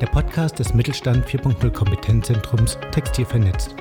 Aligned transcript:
der 0.00 0.06
Podcast 0.06 0.58
des 0.58 0.74
Mittelstand 0.74 1.26
4.0 1.26 1.70
Kompetenzzentrums 1.70 2.78
Textil 2.90 3.24
vernetzt. 3.24 3.74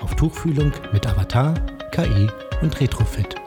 Auf 0.00 0.14
Tuchfühlung 0.14 0.72
mit 0.92 1.06
Avatar, 1.06 1.54
KI 1.92 2.28
und 2.62 2.78
Retrofit. 2.80 3.45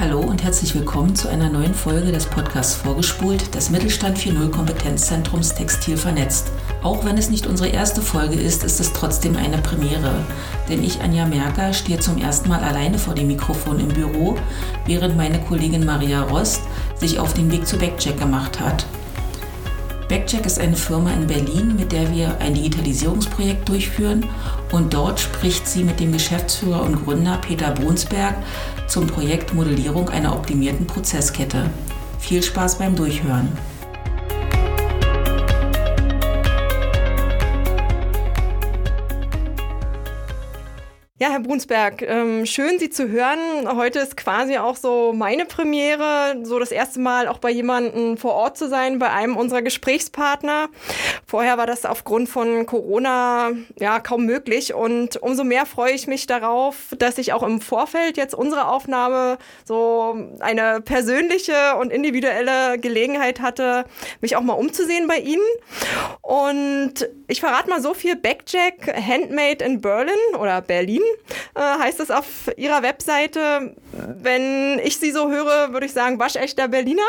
Hallo 0.00 0.20
und 0.20 0.42
herzlich 0.42 0.74
willkommen 0.74 1.14
zu 1.14 1.28
einer 1.28 1.50
neuen 1.50 1.74
Folge 1.74 2.10
des 2.10 2.24
Podcasts 2.24 2.74
Vorgespult 2.74 3.54
des 3.54 3.68
Mittelstand 3.68 4.16
4.0 4.16 4.48
Kompetenzzentrums 4.48 5.54
Textil 5.54 5.98
vernetzt. 5.98 6.50
Auch 6.82 7.04
wenn 7.04 7.18
es 7.18 7.28
nicht 7.28 7.46
unsere 7.46 7.68
erste 7.68 8.00
Folge 8.00 8.36
ist, 8.36 8.64
ist 8.64 8.80
es 8.80 8.94
trotzdem 8.94 9.36
eine 9.36 9.58
Premiere. 9.58 10.14
Denn 10.70 10.82
ich, 10.82 11.02
Anja 11.02 11.26
Merker, 11.26 11.74
stehe 11.74 12.00
zum 12.00 12.16
ersten 12.16 12.48
Mal 12.48 12.64
alleine 12.64 12.96
vor 12.96 13.12
dem 13.14 13.26
Mikrofon 13.26 13.78
im 13.78 13.88
Büro, 13.88 14.36
während 14.86 15.18
meine 15.18 15.38
Kollegin 15.38 15.84
Maria 15.84 16.22
Rost 16.22 16.62
sich 16.96 17.18
auf 17.18 17.34
den 17.34 17.52
Weg 17.52 17.66
zu 17.66 17.76
Backcheck 17.76 18.18
gemacht 18.18 18.58
hat. 18.58 18.86
Backcheck 20.08 20.46
ist 20.46 20.58
eine 20.58 20.76
Firma 20.76 21.12
in 21.12 21.26
Berlin, 21.26 21.76
mit 21.76 21.92
der 21.92 22.10
wir 22.12 22.38
ein 22.40 22.54
Digitalisierungsprojekt 22.54 23.68
durchführen 23.68 24.24
und 24.72 24.92
dort 24.92 25.20
spricht 25.20 25.68
sie 25.68 25.84
mit 25.84 26.00
dem 26.00 26.10
Geschäftsführer 26.10 26.82
und 26.82 27.04
Gründer 27.04 27.36
Peter 27.36 27.70
Brunsberg 27.70 28.34
zum 28.90 29.06
Projekt 29.06 29.54
Modellierung 29.54 30.08
einer 30.08 30.34
optimierten 30.34 30.86
Prozesskette. 30.86 31.70
Viel 32.18 32.42
Spaß 32.42 32.78
beim 32.78 32.96
Durchhören. 32.96 33.48
Ja, 41.22 41.28
Herr 41.28 41.40
Brunsberg, 41.40 42.00
ähm, 42.00 42.46
schön 42.46 42.78
Sie 42.78 42.88
zu 42.88 43.10
hören. 43.10 43.38
Heute 43.76 43.98
ist 43.98 44.16
quasi 44.16 44.56
auch 44.56 44.74
so 44.74 45.12
meine 45.12 45.44
Premiere, 45.44 46.36
so 46.44 46.58
das 46.58 46.70
erste 46.72 46.98
Mal 46.98 47.28
auch 47.28 47.36
bei 47.36 47.50
jemandem 47.50 48.16
vor 48.16 48.32
Ort 48.32 48.56
zu 48.56 48.70
sein, 48.70 48.98
bei 48.98 49.10
einem 49.10 49.36
unserer 49.36 49.60
Gesprächspartner. 49.60 50.70
Vorher 51.26 51.58
war 51.58 51.66
das 51.66 51.84
aufgrund 51.84 52.30
von 52.30 52.64
Corona 52.64 53.50
ja 53.78 54.00
kaum 54.00 54.24
möglich 54.24 54.72
und 54.72 55.18
umso 55.18 55.44
mehr 55.44 55.66
freue 55.66 55.92
ich 55.92 56.06
mich 56.06 56.26
darauf, 56.26 56.94
dass 56.98 57.18
ich 57.18 57.34
auch 57.34 57.42
im 57.42 57.60
Vorfeld 57.60 58.16
jetzt 58.16 58.34
unsere 58.34 58.68
Aufnahme 58.68 59.36
so 59.66 60.16
eine 60.40 60.80
persönliche 60.80 61.76
und 61.78 61.92
individuelle 61.92 62.78
Gelegenheit 62.78 63.42
hatte, 63.42 63.84
mich 64.22 64.36
auch 64.36 64.42
mal 64.42 64.54
umzusehen 64.54 65.06
bei 65.06 65.18
Ihnen. 65.18 65.44
Und 66.22 67.10
ich 67.28 67.40
verrate 67.40 67.68
mal 67.68 67.82
so 67.82 67.92
viel 67.92 68.16
Backjack 68.16 68.90
Handmade 69.06 69.62
in 69.62 69.82
Berlin 69.82 70.14
oder 70.38 70.62
Berlin 70.62 71.02
äh, 71.54 71.60
heißt 71.60 72.00
es 72.00 72.10
auf 72.10 72.26
ihrer 72.56 72.82
Webseite. 72.82 73.74
Wenn 73.92 74.78
ich 74.82 74.98
sie 74.98 75.10
so 75.10 75.30
höre, 75.30 75.72
würde 75.72 75.86
ich 75.86 75.92
sagen, 75.92 76.18
waschechter 76.18 76.68
Berliner. 76.68 77.02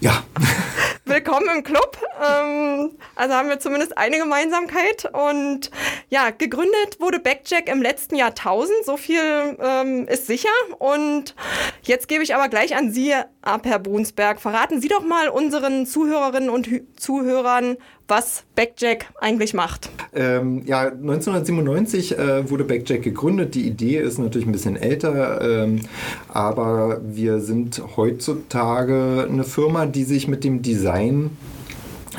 Ja. 0.00 0.24
Willkommen 1.06 1.48
im 1.54 1.62
Club. 1.62 1.98
Ähm, 2.18 2.92
also 3.14 3.34
haben 3.34 3.48
wir 3.48 3.60
zumindest 3.60 3.96
eine 3.96 4.18
Gemeinsamkeit. 4.18 5.06
Und 5.12 5.70
ja, 6.08 6.30
gegründet 6.30 6.98
wurde 6.98 7.18
Backjack 7.18 7.68
im 7.68 7.82
letzten 7.82 8.16
Jahrtausend. 8.16 8.84
So 8.84 8.96
viel 8.96 9.56
ähm, 9.60 10.08
ist 10.08 10.26
sicher. 10.26 10.48
Und 10.78 11.34
jetzt 11.82 12.08
gebe 12.08 12.22
ich 12.22 12.34
aber 12.34 12.48
gleich 12.48 12.74
an 12.76 12.90
Sie 12.90 13.14
ab, 13.42 13.62
Herr 13.64 13.78
Brunsberg. 13.78 14.40
Verraten 14.40 14.80
Sie 14.80 14.88
doch 14.88 15.02
mal 15.02 15.28
unseren 15.28 15.86
Zuhörerinnen 15.86 16.50
und 16.50 16.68
Zuhörern, 16.98 17.76
was 18.08 18.44
Backjack 18.54 19.06
eigentlich 19.20 19.54
macht. 19.54 19.90
Ähm, 20.14 20.62
ja, 20.66 20.88
1997 20.88 22.18
äh, 22.18 22.50
wurde 22.50 22.64
Backjack 22.64 23.02
gegründet. 23.02 23.54
Die 23.54 23.66
Idee 23.66 23.98
ist 23.98 24.18
natürlich 24.18 24.46
ein 24.46 24.52
bisschen 24.52 24.76
älter, 24.76 25.40
ähm, 25.40 25.80
aber 26.28 27.00
wir 27.02 27.40
sind 27.40 27.82
heutzutage 27.96 29.26
eine 29.28 29.44
Firma, 29.44 29.86
die 29.86 30.04
sich 30.04 30.28
mit 30.28 30.44
dem 30.44 30.62
Design 30.62 31.30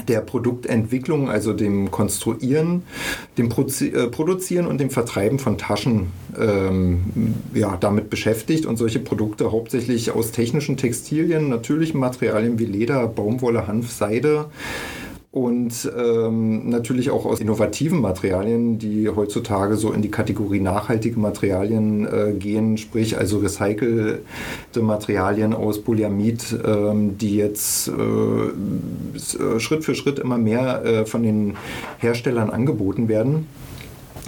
der 0.08 0.22
Produktentwicklung, 0.22 1.30
also 1.30 1.54
dem 1.54 1.90
Konstruieren, 1.92 2.84
dem 3.38 3.50
Prozi 3.50 3.88
äh, 3.90 4.08
Produzieren 4.08 4.68
und 4.68 4.80
dem 4.80 4.90
Vertreiben 4.90 5.40
von 5.40 5.58
Taschen 5.58 6.12
ähm, 6.38 7.36
ja, 7.54 7.78
damit 7.78 8.10
beschäftigt 8.10 8.66
und 8.66 8.78
solche 8.78 9.00
Produkte 9.00 9.52
hauptsächlich 9.52 10.12
aus 10.12 10.32
technischen 10.32 10.78
Textilien, 10.78 11.50
natürlichen 11.50 12.00
Materialien 12.00 12.60
wie 12.60 12.66
Leder, 12.66 13.08
Baumwolle, 13.08 13.68
Hanf, 13.68 13.92
Seide, 13.92 14.46
und 15.36 15.92
ähm, 15.98 16.70
natürlich 16.70 17.12
auch 17.12 17.26
aus 17.26 17.42
innovativen 17.42 18.00
Materialien, 18.00 18.80
die 18.80 19.10
heutzutage 19.10 19.76
so 19.76 19.92
in 19.92 20.02
die 20.02 20.10
Kategorie 20.10 20.62
nachhaltige 20.62 21.20
Materialien 21.20 22.08
äh, 22.08 22.32
gehen, 22.32 22.78
sprich 22.78 23.18
also 23.18 23.40
recycelte 23.40 24.22
Materialien 24.80 25.54
aus 25.54 25.82
Polyamid, 25.82 26.58
ähm, 26.66 27.18
die 27.18 27.36
jetzt 27.36 27.90
äh, 27.90 29.60
Schritt 29.60 29.84
für 29.84 29.94
Schritt 29.94 30.20
immer 30.20 30.38
mehr 30.38 30.86
äh, 30.86 31.06
von 31.06 31.22
den 31.22 31.58
Herstellern 31.98 32.50
angeboten 32.50 33.10
werden. 33.10 33.46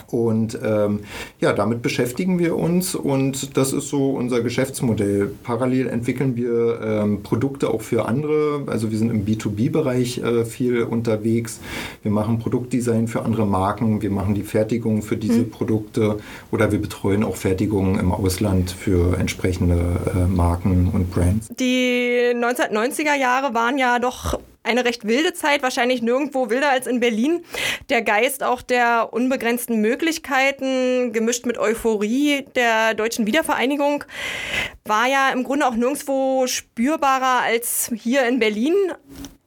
Und 0.08 0.58
ähm, 0.64 1.02
ja, 1.40 1.54
damit 1.54 1.82
beschäftigen 1.82 2.40
wir 2.40 2.56
uns 2.56 2.96
und 2.96 3.58
das 3.58 3.74
ist 3.74 3.90
so 3.90 4.12
unser 4.12 4.42
Geschäftsmodell. 4.42 5.32
Parallel 5.44 5.88
entwickeln 5.88 6.36
wir 6.36 6.80
ähm, 6.82 7.24
Produkte 7.24 7.70
auch 7.70 7.82
für 7.82 8.06
andere. 8.08 8.64
Also 8.68 8.90
wir 8.92 8.98
sind 8.98 9.12
im 9.12 9.26
B2B-Bereich 9.26 10.20
äh, 10.20 10.46
viel 10.46 10.84
unterwegs. 10.84 11.60
Wir 12.04 12.12
machen 12.12 12.40
Produktdesign 12.40 13.08
für 13.08 13.24
andere 13.24 13.46
Marken. 13.46 14.02
Wir 14.02 14.12
machen 14.12 14.34
die 14.34 14.44
Fertigung 14.44 15.02
für 15.02 15.18
diese 15.18 15.40
mhm. 15.40 15.52
Produkte 15.52 16.18
oder 16.52 16.72
wir 16.72 16.80
betreuen 16.80 17.24
auch 17.24 17.36
Fertigungen 17.36 18.00
im 18.00 18.12
Ausland 18.12 18.72
für 18.72 19.18
entsprechende 19.18 20.00
äh, 20.16 20.28
Marken 20.28 20.90
und 20.94 21.12
Brands. 21.12 21.50
Die 21.60 22.34
1990er 22.34 23.16
Jahre 23.20 23.54
waren 23.54 23.78
ja 23.78 24.00
doch 24.00 24.40
eine 24.68 24.86
recht 24.86 25.08
wilde 25.08 25.34
Zeit, 25.34 25.64
wahrscheinlich 25.64 26.02
nirgendwo 26.02 26.50
wilder 26.50 26.70
als 26.70 26.88
in 26.88 27.00
Berlin. 27.00 27.44
Der 27.90 28.02
Geist 28.02 28.44
auch 28.44 28.62
der 28.62 29.10
unbegrenzten 29.12 29.82
Möglichkeiten, 29.82 31.14
gemischt 31.14 31.46
mit 31.46 31.58
Euphorie 31.58 32.46
der 32.56 32.94
deutschen 32.94 33.26
Wiedervereinigung, 33.26 34.04
war 34.86 35.08
ja 35.08 35.30
im 35.30 35.44
Grunde 35.44 35.68
auch 35.68 35.76
nirgendwo 35.76 36.46
spürbarer 36.48 37.42
als 37.42 37.92
hier 37.96 38.28
in 38.28 38.40
Berlin. 38.40 38.76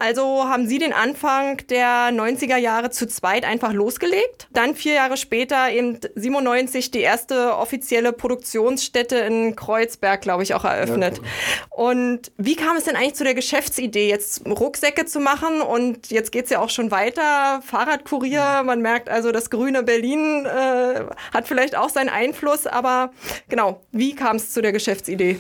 Also 0.01 0.49
haben 0.49 0.67
Sie 0.67 0.79
den 0.79 0.95
Anfang 0.95 1.59
der 1.69 2.11
90er 2.11 2.57
Jahre 2.57 2.89
zu 2.89 3.07
zweit 3.07 3.45
einfach 3.45 3.75
losgelegt. 3.75 4.49
Dann 4.51 4.75
vier 4.75 4.95
Jahre 4.95 5.19
später, 5.19 5.71
eben 5.71 5.99
97, 6.15 6.91
die 6.91 7.01
erste 7.01 7.55
offizielle 7.55 8.15
Produktionsstätte 8.15 9.17
in 9.17 9.57
Kreuzberg, 9.57 10.23
glaube 10.23 10.43
ich, 10.43 10.55
auch 10.55 10.65
eröffnet. 10.65 11.19
Ja. 11.19 11.25
Und 11.69 12.33
wie 12.39 12.57
kam 12.57 12.79
es 12.79 12.85
denn 12.85 12.97
eigentlich 12.97 13.15
zu 13.15 13.25
der 13.25 13.35
Geschäftsidee, 13.35 14.09
jetzt 14.09 14.47
Rucksäcke 14.47 15.05
zu 15.05 15.21
machen? 15.21 15.61
Und 15.61 16.11
jetzt 16.11 16.33
geht 16.33 16.45
es 16.45 16.51
ja 16.51 16.61
auch 16.61 16.71
schon 16.71 16.91
weiter. 16.91 17.61
Fahrradkurier, 17.63 18.63
man 18.65 18.81
merkt 18.81 19.11
also, 19.11 19.33
das 19.33 19.51
grüne 19.51 19.83
Berlin 19.83 20.47
äh, 20.47 21.05
hat 21.35 21.47
vielleicht 21.47 21.77
auch 21.77 21.91
seinen 21.91 22.09
Einfluss. 22.09 22.67
Aber 22.67 23.13
genau, 23.51 23.83
wie 23.93 24.15
kam 24.15 24.37
es 24.37 24.51
zu 24.53 24.63
der 24.63 24.73
Geschäftsidee? 24.73 25.39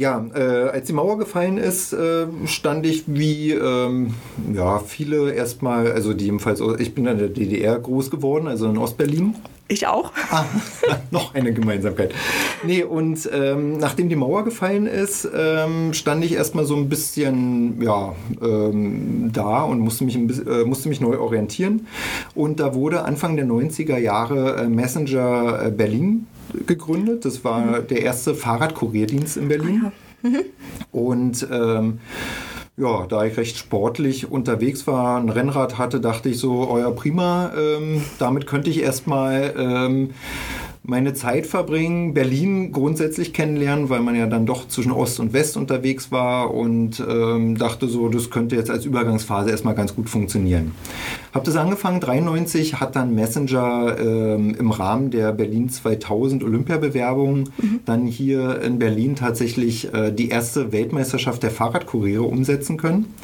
Ja, 0.00 0.24
äh, 0.34 0.70
als 0.70 0.86
die 0.86 0.94
Mauer 0.94 1.18
gefallen 1.18 1.58
ist, 1.58 1.92
äh, 1.92 2.24
stand 2.46 2.86
ich 2.86 3.04
wie 3.06 3.52
ähm, 3.52 4.14
ja, 4.50 4.78
viele 4.78 5.30
erstmal, 5.30 5.92
also 5.92 6.14
die 6.14 6.24
jedenfalls, 6.24 6.62
ich 6.78 6.94
bin 6.94 7.04
in 7.04 7.18
der 7.18 7.28
DDR 7.28 7.78
groß 7.78 8.10
geworden, 8.10 8.48
also 8.48 8.66
in 8.70 8.78
Ostberlin. 8.78 9.34
Ich 9.68 9.86
auch. 9.86 10.10
Ah, 10.30 10.46
noch 11.10 11.34
eine 11.34 11.52
Gemeinsamkeit. 11.52 12.14
Nee, 12.64 12.82
und 12.82 13.28
ähm, 13.30 13.76
nachdem 13.76 14.08
die 14.08 14.16
Mauer 14.16 14.42
gefallen 14.42 14.86
ist, 14.86 15.28
ähm, 15.36 15.92
stand 15.92 16.24
ich 16.24 16.32
erstmal 16.32 16.64
so 16.64 16.76
ein 16.76 16.88
bisschen 16.88 17.82
ja, 17.82 18.14
ähm, 18.40 19.30
da 19.34 19.64
und 19.64 19.80
musste 19.80 20.04
mich, 20.04 20.16
ein 20.16 20.30
äh, 20.46 20.64
musste 20.64 20.88
mich 20.88 21.02
neu 21.02 21.18
orientieren. 21.18 21.86
Und 22.34 22.58
da 22.58 22.74
wurde 22.74 23.04
Anfang 23.04 23.36
der 23.36 23.44
90er 23.44 23.98
Jahre 23.98 24.62
äh, 24.62 24.66
Messenger 24.66 25.66
äh, 25.66 25.70
Berlin 25.70 26.26
gegründet. 26.66 27.24
Das 27.24 27.44
war 27.44 27.60
mhm. 27.60 27.86
der 27.88 28.02
erste 28.02 28.34
Fahrradkurierdienst 28.34 29.36
in 29.36 29.48
Berlin. 29.48 29.82
Ah, 29.86 29.92
mhm. 30.22 30.44
Und 30.92 31.46
ähm, 31.50 31.98
ja, 32.76 33.06
da 33.06 33.24
ich 33.24 33.36
recht 33.36 33.58
sportlich 33.58 34.30
unterwegs 34.30 34.86
war, 34.86 35.20
ein 35.20 35.28
Rennrad 35.28 35.76
hatte, 35.76 36.00
dachte 36.00 36.30
ich 36.30 36.38
so, 36.38 36.68
euer 36.68 36.88
oh 36.88 36.94
prima, 36.94 37.52
ähm, 37.56 38.02
damit 38.18 38.46
könnte 38.46 38.70
ich 38.70 38.80
erstmal 38.80 39.54
ähm, 39.56 40.10
meine 40.82 41.12
Zeit 41.12 41.46
verbringen, 41.46 42.14
Berlin 42.14 42.72
grundsätzlich 42.72 43.34
kennenlernen, 43.34 43.90
weil 43.90 44.00
man 44.00 44.16
ja 44.16 44.26
dann 44.26 44.46
doch 44.46 44.66
zwischen 44.66 44.92
Ost 44.92 45.20
und 45.20 45.32
West 45.34 45.56
unterwegs 45.56 46.10
war 46.10 46.54
und 46.54 47.04
ähm, 47.06 47.58
dachte 47.58 47.86
so, 47.86 48.08
das 48.08 48.30
könnte 48.30 48.56
jetzt 48.56 48.70
als 48.70 48.86
Übergangsphase 48.86 49.50
erstmal 49.50 49.74
ganz 49.74 49.94
gut 49.94 50.08
funktionieren. 50.08 50.72
Habe 51.34 51.44
das 51.44 51.56
angefangen, 51.56 52.00
93 52.00 52.80
hat 52.80 52.96
dann 52.96 53.14
Messenger 53.14 53.96
ähm, 53.98 54.54
im 54.58 54.70
Rahmen 54.70 55.10
der 55.10 55.32
Berlin 55.32 55.68
2000 55.68 56.42
Olympiabewerbung 56.42 57.50
mhm. 57.58 57.80
dann 57.84 58.06
hier 58.06 58.62
in 58.62 58.78
Berlin 58.78 59.16
tatsächlich 59.16 59.92
äh, 59.92 60.10
die 60.10 60.30
erste 60.30 60.72
Weltmeisterschaft 60.72 61.42
der 61.42 61.50
Fahrradkuriere 61.50 62.22
umsetzen 62.22 62.78
können. 62.78 63.14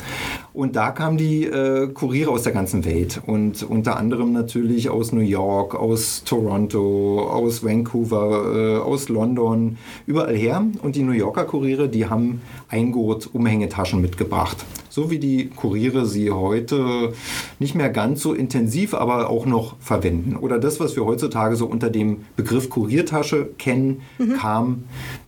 Und 0.56 0.74
da 0.74 0.90
kamen 0.90 1.18
die 1.18 1.44
äh, 1.44 1.86
Kuriere 1.88 2.30
aus 2.30 2.44
der 2.44 2.52
ganzen 2.52 2.86
Welt 2.86 3.20
und 3.26 3.62
unter 3.62 3.98
anderem 3.98 4.32
natürlich 4.32 4.88
aus 4.88 5.12
New 5.12 5.20
York, 5.20 5.74
aus 5.74 6.24
Toronto, 6.24 7.28
aus 7.28 7.62
Vancouver, 7.62 8.54
äh, 8.54 8.76
aus 8.78 9.10
London, 9.10 9.76
überall 10.06 10.34
her. 10.34 10.64
Und 10.80 10.96
die 10.96 11.02
New 11.02 11.12
Yorker 11.12 11.44
Kuriere, 11.44 11.90
die 11.90 12.06
haben 12.06 12.40
Eingurt 12.70 13.28
Umhängetaschen 13.34 14.00
mitgebracht 14.00 14.64
so 14.88 15.10
wie 15.10 15.18
die 15.18 15.50
Kuriere 15.50 16.06
sie 16.06 16.30
heute 16.30 17.12
nicht 17.58 17.74
mehr 17.74 17.90
ganz 17.90 18.22
so 18.22 18.32
intensiv, 18.32 18.94
aber 18.94 19.28
auch 19.28 19.44
noch 19.44 19.76
verwenden. 19.78 20.36
Oder 20.36 20.58
das, 20.58 20.80
was 20.80 20.96
wir 20.96 21.04
heutzutage 21.04 21.54
so 21.56 21.66
unter 21.66 21.90
dem 21.90 22.24
Begriff 22.34 22.70
Kuriertasche 22.70 23.50
kennen, 23.58 24.00
mhm. 24.16 24.32
kam 24.38 24.84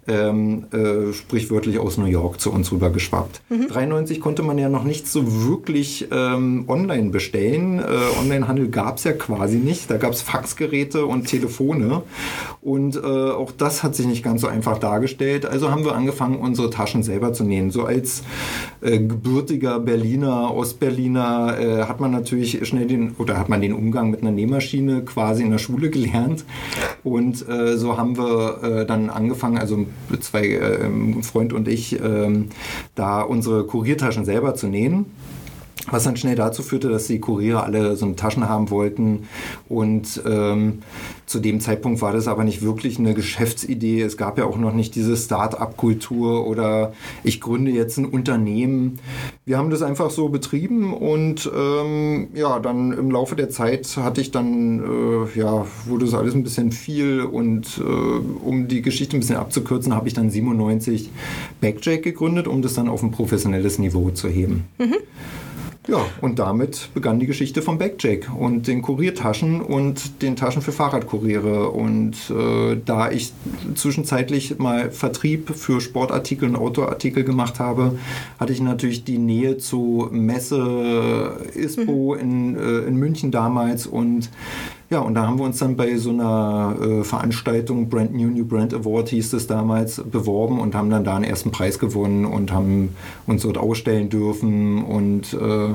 ähm, 0.08 0.64
äh, 0.72 1.12
sprichwörtlich 1.12 1.78
aus 1.78 1.98
New 1.98 2.06
York 2.06 2.40
zu 2.40 2.50
uns 2.52 2.72
rüber 2.72 2.90
geschwappt. 2.90 3.42
Mhm. 3.50 3.68
93 3.68 4.20
konnte 4.20 4.42
man 4.42 4.58
ja 4.58 4.68
noch 4.68 4.84
nicht 4.84 5.06
so 5.06 5.46
wirklich 5.46 6.08
ähm, 6.10 6.64
online 6.66 7.10
bestellen. 7.10 7.78
Äh, 7.78 7.84
Onlinehandel 8.20 8.68
gab 8.68 8.96
es 8.96 9.04
ja 9.04 9.12
quasi 9.12 9.58
nicht. 9.58 9.90
Da 9.90 9.98
gab 9.98 10.12
es 10.12 10.22
Faxgeräte 10.22 11.06
und 11.06 11.26
Telefone. 11.26 12.02
Und 12.62 12.96
äh, 12.96 13.00
auch 13.00 13.52
das 13.52 13.82
hat 13.82 13.94
sich 13.94 14.06
nicht 14.06 14.22
ganz 14.22 14.40
so 14.40 14.46
einfach 14.46 14.78
dargestellt. 14.78 15.46
Also 15.46 15.70
haben 15.70 15.84
wir 15.84 15.94
angefangen, 15.94 16.38
unsere 16.38 16.70
Taschen 16.70 17.02
selber 17.02 17.32
zu 17.32 17.44
nähen. 17.44 17.70
So 17.70 17.84
als 17.84 18.22
äh, 18.80 18.98
gebürtiger 18.98 19.78
Berliner, 19.78 20.54
Ostberliner 20.54 21.56
äh, 21.58 21.84
hat 21.84 22.00
man 22.00 22.10
natürlich 22.10 22.66
schnell 22.66 22.86
den, 22.86 23.14
oder 23.18 23.38
hat 23.38 23.48
man 23.48 23.60
den 23.60 23.74
Umgang 23.74 24.10
mit 24.10 24.22
einer 24.22 24.32
Nähmaschine 24.32 25.02
quasi 25.02 25.42
in 25.42 25.50
der 25.50 25.58
Schule 25.58 25.90
gelernt. 25.90 26.44
Und 27.04 27.46
äh, 27.48 27.76
so 27.76 27.96
haben 27.96 28.16
wir 28.16 28.84
dann 28.86 29.10
angefangen, 29.10 29.58
also 29.58 29.86
zwei 30.20 30.48
äh, 30.48 31.22
Freund 31.22 31.52
und 31.52 31.68
ich, 31.68 32.00
äh, 32.00 32.44
da 32.94 33.22
unsere 33.22 33.64
Kuriertaschen 33.64 34.24
selber 34.24 34.54
zu 34.54 34.68
nähen. 34.68 35.06
Was 35.90 36.04
dann 36.04 36.16
schnell 36.16 36.34
dazu 36.34 36.62
führte, 36.62 36.88
dass 36.88 37.06
die 37.06 37.20
Kuriere 37.20 37.62
alle 37.62 37.96
so 37.96 38.04
eine 38.04 38.16
Taschen 38.16 38.48
haben 38.48 38.70
wollten. 38.70 39.28
Und 39.68 40.20
ähm, 40.26 40.80
zu 41.28 41.40
dem 41.40 41.60
Zeitpunkt 41.60 42.00
war 42.00 42.12
das 42.12 42.26
aber 42.26 42.42
nicht 42.42 42.62
wirklich 42.62 42.98
eine 42.98 43.14
Geschäftsidee. 43.14 44.00
Es 44.00 44.16
gab 44.16 44.38
ja 44.38 44.44
auch 44.44 44.56
noch 44.56 44.72
nicht 44.72 44.94
diese 44.94 45.16
Start-up-Kultur 45.16 46.46
oder 46.46 46.92
ich 47.22 47.40
gründe 47.40 47.70
jetzt 47.70 47.98
ein 47.98 48.06
Unternehmen. 48.06 48.98
Wir 49.44 49.58
haben 49.58 49.70
das 49.70 49.82
einfach 49.82 50.10
so 50.10 50.28
betrieben 50.30 50.94
und 50.94 51.50
ähm, 51.54 52.28
ja, 52.34 52.58
dann 52.60 52.92
im 52.92 53.10
Laufe 53.10 53.36
der 53.36 53.50
Zeit 53.50 53.96
hatte 53.98 54.20
ich 54.20 54.30
dann, 54.30 54.80
äh, 54.80 55.38
ja, 55.38 55.66
wurde 55.86 56.06
es 56.06 56.14
alles 56.14 56.34
ein 56.34 56.42
bisschen 56.42 56.72
viel 56.72 57.20
und 57.20 57.78
äh, 57.78 57.82
um 57.82 58.68
die 58.68 58.82
Geschichte 58.82 59.16
ein 59.16 59.20
bisschen 59.20 59.36
abzukürzen, 59.36 59.94
habe 59.94 60.08
ich 60.08 60.14
dann 60.14 60.30
97 60.30 61.10
Backjack 61.60 62.02
gegründet, 62.02 62.48
um 62.48 62.62
das 62.62 62.74
dann 62.74 62.88
auf 62.88 63.02
ein 63.02 63.10
professionelles 63.10 63.78
Niveau 63.78 64.10
zu 64.10 64.28
heben. 64.28 64.64
Mhm. 64.78 64.96
Ja, 65.88 66.04
und 66.20 66.38
damit 66.38 66.90
begann 66.92 67.18
die 67.18 67.26
Geschichte 67.26 67.62
vom 67.62 67.78
Backjack 67.78 68.28
und 68.38 68.66
den 68.66 68.82
Kuriertaschen 68.82 69.62
und 69.62 70.20
den 70.20 70.36
Taschen 70.36 70.60
für 70.60 70.70
Fahrradkuriere. 70.70 71.70
Und 71.70 72.14
äh, 72.30 72.76
da 72.84 73.10
ich 73.10 73.32
zwischenzeitlich 73.74 74.58
mal 74.58 74.90
Vertrieb 74.90 75.54
für 75.56 75.80
Sportartikel 75.80 76.50
und 76.50 76.56
Outdoorartikel 76.56 77.24
gemacht 77.24 77.58
habe, 77.58 77.98
hatte 78.38 78.52
ich 78.52 78.60
natürlich 78.60 79.04
die 79.04 79.16
Nähe 79.16 79.56
zu 79.56 80.08
Messe 80.12 81.38
ISPO 81.54 82.14
mhm. 82.14 82.20
in, 82.20 82.56
äh, 82.56 82.78
in 82.80 82.96
München 82.96 83.30
damals 83.30 83.86
und 83.86 84.28
ja, 84.90 85.00
und 85.00 85.14
da 85.14 85.26
haben 85.26 85.38
wir 85.38 85.44
uns 85.44 85.58
dann 85.58 85.76
bei 85.76 85.96
so 85.96 86.10
einer 86.10 86.76
äh, 86.80 87.04
Veranstaltung, 87.04 87.88
Brand 87.90 88.14
New 88.14 88.28
New 88.28 88.44
Brand 88.44 88.72
Award 88.72 89.10
hieß 89.10 89.34
es 89.34 89.46
damals, 89.46 90.02
beworben 90.02 90.60
und 90.60 90.74
haben 90.74 90.88
dann 90.88 91.04
da 91.04 91.16
einen 91.16 91.24
ersten 91.24 91.50
Preis 91.50 91.78
gewonnen 91.78 92.24
und 92.24 92.52
haben 92.52 92.96
uns 93.26 93.42
dort 93.42 93.58
ausstellen 93.58 94.08
dürfen 94.08 94.82
und 94.82 95.34
äh, 95.34 95.74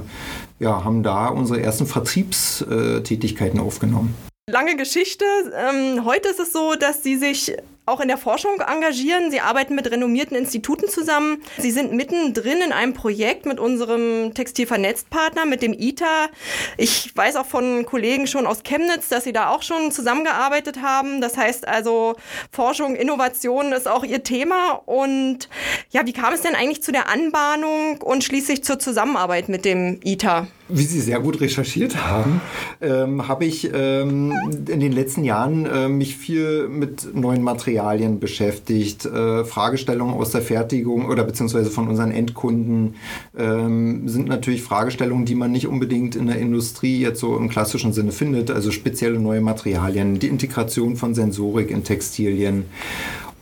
ja, 0.60 0.84
haben 0.84 1.04
da 1.04 1.28
unsere 1.28 1.62
ersten 1.62 1.86
Vertriebstätigkeiten 1.86 3.60
aufgenommen. 3.60 4.16
Lange 4.50 4.76
Geschichte. 4.76 5.26
Ähm, 5.56 6.06
heute 6.06 6.30
ist 6.30 6.40
es 6.40 6.52
so, 6.52 6.74
dass 6.78 7.04
Sie 7.04 7.16
sich 7.16 7.56
auch 7.86 8.00
in 8.00 8.08
der 8.08 8.18
Forschung 8.18 8.62
engagieren. 8.62 9.30
Sie 9.30 9.42
arbeiten 9.42 9.76
mit 9.76 9.92
renommierten 9.92 10.38
Instituten 10.38 10.88
zusammen. 10.88 11.42
Sie 11.58 11.72
sind 11.72 11.92
mittendrin 11.92 12.62
in 12.62 12.72
einem 12.72 12.94
Projekt 12.94 13.46
mit 13.46 13.60
unserem 13.60 14.34
Textilvernetztpartner, 14.34 15.46
mit 15.46 15.62
dem 15.62 15.74
ITA. 15.74 16.30
Ich 16.78 17.14
weiß 17.14 17.36
auch 17.36 17.46
von 17.46 17.86
Kollegen 17.86 18.26
schon 18.26 18.48
aus 18.48 18.64
Chemnitz, 18.64 19.10
dass 19.10 19.26
Sie 19.26 19.34
da 19.34 19.50
auch 19.50 19.64
schon 19.64 19.92
zusammengearbeitet 19.92 20.82
haben. 20.82 21.20
Das 21.20 21.36
heißt 21.36 21.68
also, 21.68 22.16
Forschung, 22.52 22.96
Innovation 22.96 23.74
ist 23.74 23.90
auch 23.90 24.06
Ihr 24.06 24.24
Thema. 24.24 24.82
Und 24.86 25.50
ja, 25.90 26.06
wie 26.06 26.14
kam 26.14 26.34
es 26.34 26.42
denn 26.42 26.56
eigentlich 26.56 26.84
zu 26.84 26.94
der 26.94 27.10
Anbahnung 27.10 28.02
und 28.02 28.24
schließlich 28.24 28.64
zur 28.64 28.80
Zusammenarbeit 28.80 29.50
mit 29.50 29.66
dem 29.66 30.00
ITA? 30.06 30.48
Wie 30.70 30.84
Sie 30.84 31.02
sehr 31.02 31.20
gut 31.20 31.42
recherchiert 31.42 31.98
haben, 31.98 32.40
ähm, 32.82 33.28
habe 33.28 33.44
ich 33.44 33.70
ähm, 33.74 34.34
in 34.70 34.80
den 34.80 34.94
letzten 34.94 35.26
Jahren 35.26 35.66
äh, 35.66 35.90
mich 35.90 36.16
viel 36.16 36.70
mit 36.70 37.14
neuen 37.14 37.44
Materialien 37.44 37.73
beschäftigt, 38.20 39.06
äh, 39.06 39.44
Fragestellungen 39.46 40.16
aus 40.16 40.32
der 40.32 40.42
Fertigung 40.42 41.08
oder 41.08 41.24
beziehungsweise 41.24 41.70
von 41.70 41.88
unseren 41.88 42.12
Endkunden 42.12 42.96
ähm, 43.38 44.08
sind 44.08 44.28
natürlich 44.28 44.64
Fragestellungen, 44.64 45.26
die 45.26 45.36
man 45.36 45.52
nicht 45.52 45.68
unbedingt 45.68 46.16
in 46.16 46.28
der 46.28 46.38
Industrie 46.38 47.00
jetzt 47.00 47.20
so 47.20 47.38
im 47.38 47.50
klassischen 47.50 47.94
Sinne 47.94 48.12
findet, 48.12 48.52
also 48.52 48.72
spezielle 48.72 49.20
neue 49.20 49.42
Materialien, 49.42 50.20
die 50.20 50.28
Integration 50.28 50.96
von 50.96 51.14
Sensorik 51.14 51.72
in 51.72 51.84
Textilien 51.84 52.66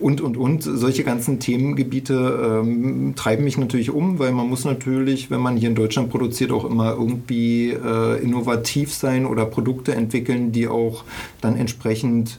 und, 0.02 0.22
und, 0.22 0.38
und. 0.38 0.64
Solche 0.64 1.04
ganzen 1.04 1.40
Themengebiete 1.40 2.62
ähm, 2.64 3.14
treiben 3.16 3.44
mich 3.44 3.58
natürlich 3.58 3.92
um, 3.92 4.20
weil 4.20 4.32
man 4.32 4.50
muss 4.50 4.66
natürlich, 4.66 5.32
wenn 5.32 5.42
man 5.42 5.58
hier 5.58 5.70
in 5.70 5.76
Deutschland 5.76 6.10
produziert, 6.10 6.52
auch 6.52 6.66
immer 6.66 6.94
irgendwie 6.94 7.72
äh, 7.72 8.22
innovativ 8.22 8.94
sein 8.94 9.26
oder 9.26 9.46
Produkte 9.46 9.96
entwickeln, 9.96 10.52
die 10.52 10.68
auch 10.68 11.04
dann 11.42 11.56
entsprechend 11.56 12.38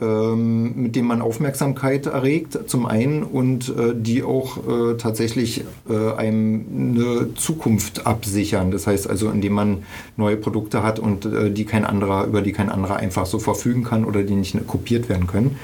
ähm, 0.00 0.82
mit 0.82 0.94
denen 0.94 1.08
man 1.08 1.22
Aufmerksamkeit 1.22 2.04
erregt, 2.06 2.58
zum 2.66 2.84
einen, 2.84 3.22
und 3.22 3.70
äh, 3.70 3.94
die 3.94 4.22
auch 4.22 4.58
äh, 4.58 4.96
tatsächlich 4.98 5.64
äh, 5.88 6.12
einem 6.16 6.66
eine 6.98 7.34
Zukunft 7.34 8.06
absichern. 8.06 8.70
Das 8.70 8.86
heißt 8.86 9.08
also, 9.08 9.30
indem 9.30 9.54
man 9.54 9.84
neue 10.18 10.36
Produkte 10.36 10.82
hat 10.82 10.98
und 10.98 11.24
äh, 11.24 11.50
die 11.50 11.64
kein 11.64 11.86
anderer, 11.86 12.26
über 12.26 12.42
die 12.42 12.52
kein 12.52 12.68
anderer 12.68 12.96
einfach 12.96 13.24
so 13.24 13.38
verfügen 13.38 13.84
kann 13.84 14.04
oder 14.04 14.22
die 14.22 14.34
nicht 14.34 14.66
kopiert 14.66 15.08
werden 15.08 15.26
können. 15.26 15.56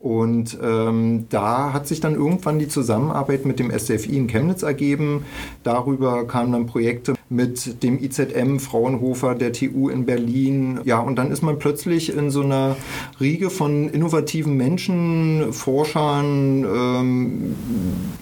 Und 0.00 0.56
ähm, 0.62 1.26
da 1.28 1.72
hat 1.72 1.88
sich 1.88 2.00
dann 2.00 2.14
irgendwann 2.14 2.60
die 2.60 2.68
Zusammenarbeit 2.68 3.44
mit 3.44 3.58
dem 3.58 3.70
SDFI 3.70 4.16
in 4.16 4.26
Chemnitz 4.28 4.62
ergeben. 4.62 5.24
Darüber 5.64 6.24
kamen 6.26 6.52
dann 6.52 6.66
Projekte 6.66 7.17
mit 7.30 7.82
dem 7.82 8.02
IZM 8.02 8.58
Fraunhofer, 8.58 9.34
der 9.34 9.52
TU 9.52 9.88
in 9.88 10.06
Berlin. 10.06 10.80
Ja, 10.84 11.00
und 11.00 11.16
dann 11.16 11.30
ist 11.30 11.42
man 11.42 11.58
plötzlich 11.58 12.14
in 12.16 12.30
so 12.30 12.42
einer 12.42 12.76
Riege 13.20 13.50
von 13.50 13.88
innovativen 13.88 14.56
Menschen, 14.56 15.52
Forschern, 15.52 16.64
ähm, 16.64 17.54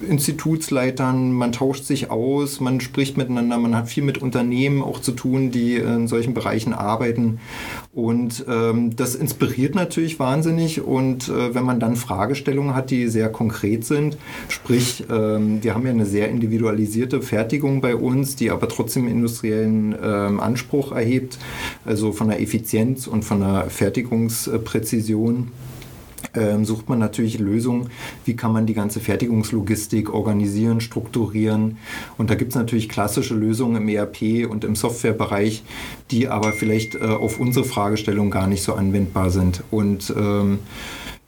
Institutsleitern. 0.07 1.31
Man 1.31 1.51
tauscht 1.53 1.85
sich 1.85 2.11
aus, 2.11 2.59
man 2.59 2.81
spricht 2.81 3.17
miteinander, 3.17 3.57
man 3.57 3.75
hat 3.75 3.87
viel 3.87 4.03
mit 4.03 4.17
Unternehmen 4.17 4.81
auch 4.81 4.99
zu 4.99 5.13
tun, 5.13 5.51
die 5.51 5.75
in 5.75 6.07
solchen 6.07 6.33
Bereichen 6.33 6.73
arbeiten. 6.73 7.39
Und 7.93 8.45
ähm, 8.47 8.95
das 8.95 9.15
inspiriert 9.15 9.73
natürlich 9.73 10.19
wahnsinnig. 10.19 10.81
Und 10.81 11.29
äh, 11.29 11.55
wenn 11.55 11.63
man 11.63 11.79
dann 11.79 11.95
Fragestellungen 11.95 12.75
hat, 12.75 12.91
die 12.91 13.07
sehr 13.07 13.29
konkret 13.29 13.85
sind, 13.85 14.17
sprich, 14.49 15.05
ähm, 15.09 15.63
wir 15.63 15.73
haben 15.73 15.85
ja 15.85 15.91
eine 15.91 16.05
sehr 16.05 16.29
individualisierte 16.29 17.21
Fertigung 17.21 17.81
bei 17.81 17.95
uns, 17.95 18.35
die 18.35 18.51
aber 18.51 18.67
trotzdem 18.67 18.96
industriellen 19.05 19.93
ähm, 20.01 20.39
Anspruch 20.39 20.93
erhebt, 20.93 21.37
also 21.83 22.13
von 22.13 22.29
der 22.29 22.41
Effizienz 22.41 23.05
und 23.05 23.25
von 23.25 23.41
der 23.41 23.69
Fertigungspräzision 23.69 25.51
ähm, 26.33 26.65
sucht 26.65 26.89
man 26.89 26.99
natürlich 26.99 27.39
Lösungen, 27.39 27.89
wie 28.25 28.35
kann 28.35 28.53
man 28.53 28.65
die 28.65 28.73
ganze 28.73 28.99
Fertigungslogistik 28.99 30.13
organisieren, 30.13 30.81
strukturieren. 30.81 31.77
Und 32.17 32.29
da 32.29 32.35
gibt 32.35 32.51
es 32.51 32.55
natürlich 32.55 32.89
klassische 32.89 33.35
Lösungen 33.35 33.81
im 33.81 33.89
ERP 33.89 34.49
und 34.49 34.63
im 34.63 34.75
Softwarebereich, 34.75 35.63
die 36.11 36.27
aber 36.27 36.53
vielleicht 36.53 36.95
äh, 36.95 36.99
auf 36.99 37.39
unsere 37.39 37.65
Fragestellung 37.65 38.31
gar 38.31 38.47
nicht 38.47 38.63
so 38.63 38.73
anwendbar 38.73 39.29
sind. 39.29 39.63
Und 39.71 40.13
ähm, 40.15 40.59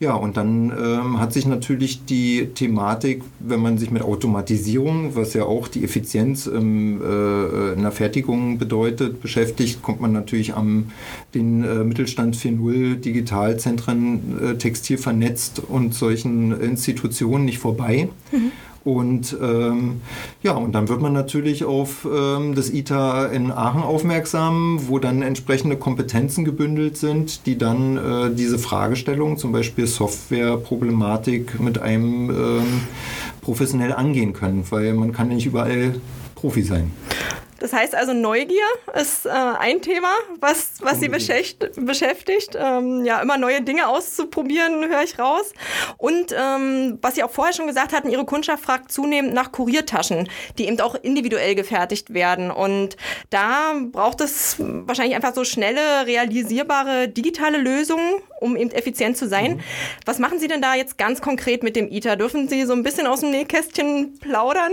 Ja, 0.02 0.14
und 0.14 0.38
dann 0.38 0.72
ähm, 0.72 1.20
hat 1.20 1.34
sich 1.34 1.46
natürlich 1.46 2.06
die 2.06 2.52
Thematik, 2.56 3.22
wenn 3.40 3.60
man 3.60 3.78
sich 3.78 3.92
mit 3.92 4.02
Automatisierung, 4.02 5.18
was 5.18 5.34
ja 5.34 5.44
auch 5.44 5.68
die 5.68 5.84
Effizienz 5.84 6.48
ähm, 6.48 7.02
äh, 7.02 7.74
in 7.74 7.82
der 7.82 7.92
Fertigung 7.92 8.58
bedeutet, 8.58 9.22
beschäftigt, 9.22 9.82
kommt 9.82 10.00
man 10.00 10.14
natürlich 10.14 10.54
am 10.54 10.92
den 11.34 11.66
äh, 11.66 11.84
Mittelstand 11.84 12.38
4.0 12.38 12.96
Digitalzentren 12.96 14.40
äh, 14.42 14.56
textil 14.56 14.98
vernetzt 14.98 15.60
und 15.60 15.94
solchen 15.94 16.58
Institutionen 16.58 17.44
nicht 17.44 17.60
vorbei. 17.60 18.08
Mhm. 18.32 18.54
Und 18.84 19.36
ähm, 19.42 20.02
ja, 20.42 20.54
und 20.54 20.74
dann 20.74 20.88
wird 20.88 21.02
man 21.02 21.14
natürlich 21.14 21.66
auf 21.66 22.08
ähm, 22.12 22.56
das 22.56 22.70
ITA 22.70 23.26
in 23.28 23.52
Aachen 23.52 23.84
aufmerksam, 23.84 24.80
wo 24.88 25.00
dann 25.00 25.22
entsprechende 25.22 25.76
Kompetenzen 25.76 26.46
gebündelt 26.46 26.98
sind, 26.98 27.46
die 27.46 27.58
dann 27.58 27.98
äh, 27.98 28.34
diese 28.34 28.58
Fragestellung, 28.58 29.38
zum 29.38 29.52
Beispiel 29.52 29.86
Softwareproblematik, 29.86 31.60
mit 31.60 31.82
einem 31.82 32.30
ähm, 32.30 32.82
professionell 33.42 33.94
angehen 33.94 34.34
können, 34.34 34.64
weil 34.70 34.94
man 34.94 35.12
kann 35.12 35.28
nicht 35.30 35.46
überall 35.46 35.96
Profi 36.36 36.62
sein. 36.62 36.92
Das 37.60 37.74
heißt 37.74 37.96
also, 37.96 38.14
Neugier 38.14 38.66
ist 38.94 39.26
äh, 39.26 39.30
ein 39.30 39.82
Thema, 39.82 40.10
was, 40.40 40.74
was 40.80 41.00
Sie 41.00 41.10
beschäftigt. 41.10 42.58
Ähm, 42.58 43.06
ja, 43.06 43.22
immer 43.22 43.38
neue 43.38 43.62
Dinge 43.62 43.88
auszuprobieren, 43.88 44.88
höre 44.88 45.04
ich 45.04 45.20
raus. 45.20 45.54
Und 45.98 46.34
ähm, 46.38 46.98
was 47.02 47.16
Sie 47.16 47.24
auch 47.24 47.32
vorher 47.32 47.54
schon 47.54 47.68
gesagt 47.68 47.94
hatten, 47.94 48.10
Ihre 48.10 48.26
Kundschaft 48.26 48.64
fragt 48.64 48.92
zunehmend 48.92 49.34
nach 49.34 49.52
Kuriertaschen, 49.52 50.30
die 50.58 50.68
eben 50.68 50.80
auch 50.82 50.96
individuell 50.96 51.56
gefertigt 51.56 52.14
werden. 52.14 52.52
Und 52.52 52.98
da 53.30 53.74
braucht 53.92 54.22
es 54.22 54.56
wahrscheinlich 54.60 55.16
einfach 55.16 55.34
so 55.34 55.44
schnelle, 55.44 56.06
realisierbare 56.06 57.08
digitale 57.08 57.58
Lösungen, 57.58 58.22
um 58.40 58.56
eben 58.56 58.72
effizient 58.72 59.18
zu 59.18 59.28
sein. 59.28 59.58
Mhm. 59.58 59.62
Was 60.06 60.20
machen 60.20 60.40
Sie 60.40 60.48
denn 60.48 60.62
da 60.62 60.76
jetzt 60.76 60.98
ganz 60.98 61.22
konkret 61.22 61.64
mit 61.64 61.76
dem 61.76 61.92
ITER? 61.92 62.16
Dürfen 62.16 62.48
Sie 62.48 62.64
so 62.66 62.74
ein 62.74 62.84
bisschen 62.84 63.08
aus 63.08 63.22
dem 63.22 63.32
Nähkästchen 63.32 64.18
plaudern? 64.20 64.72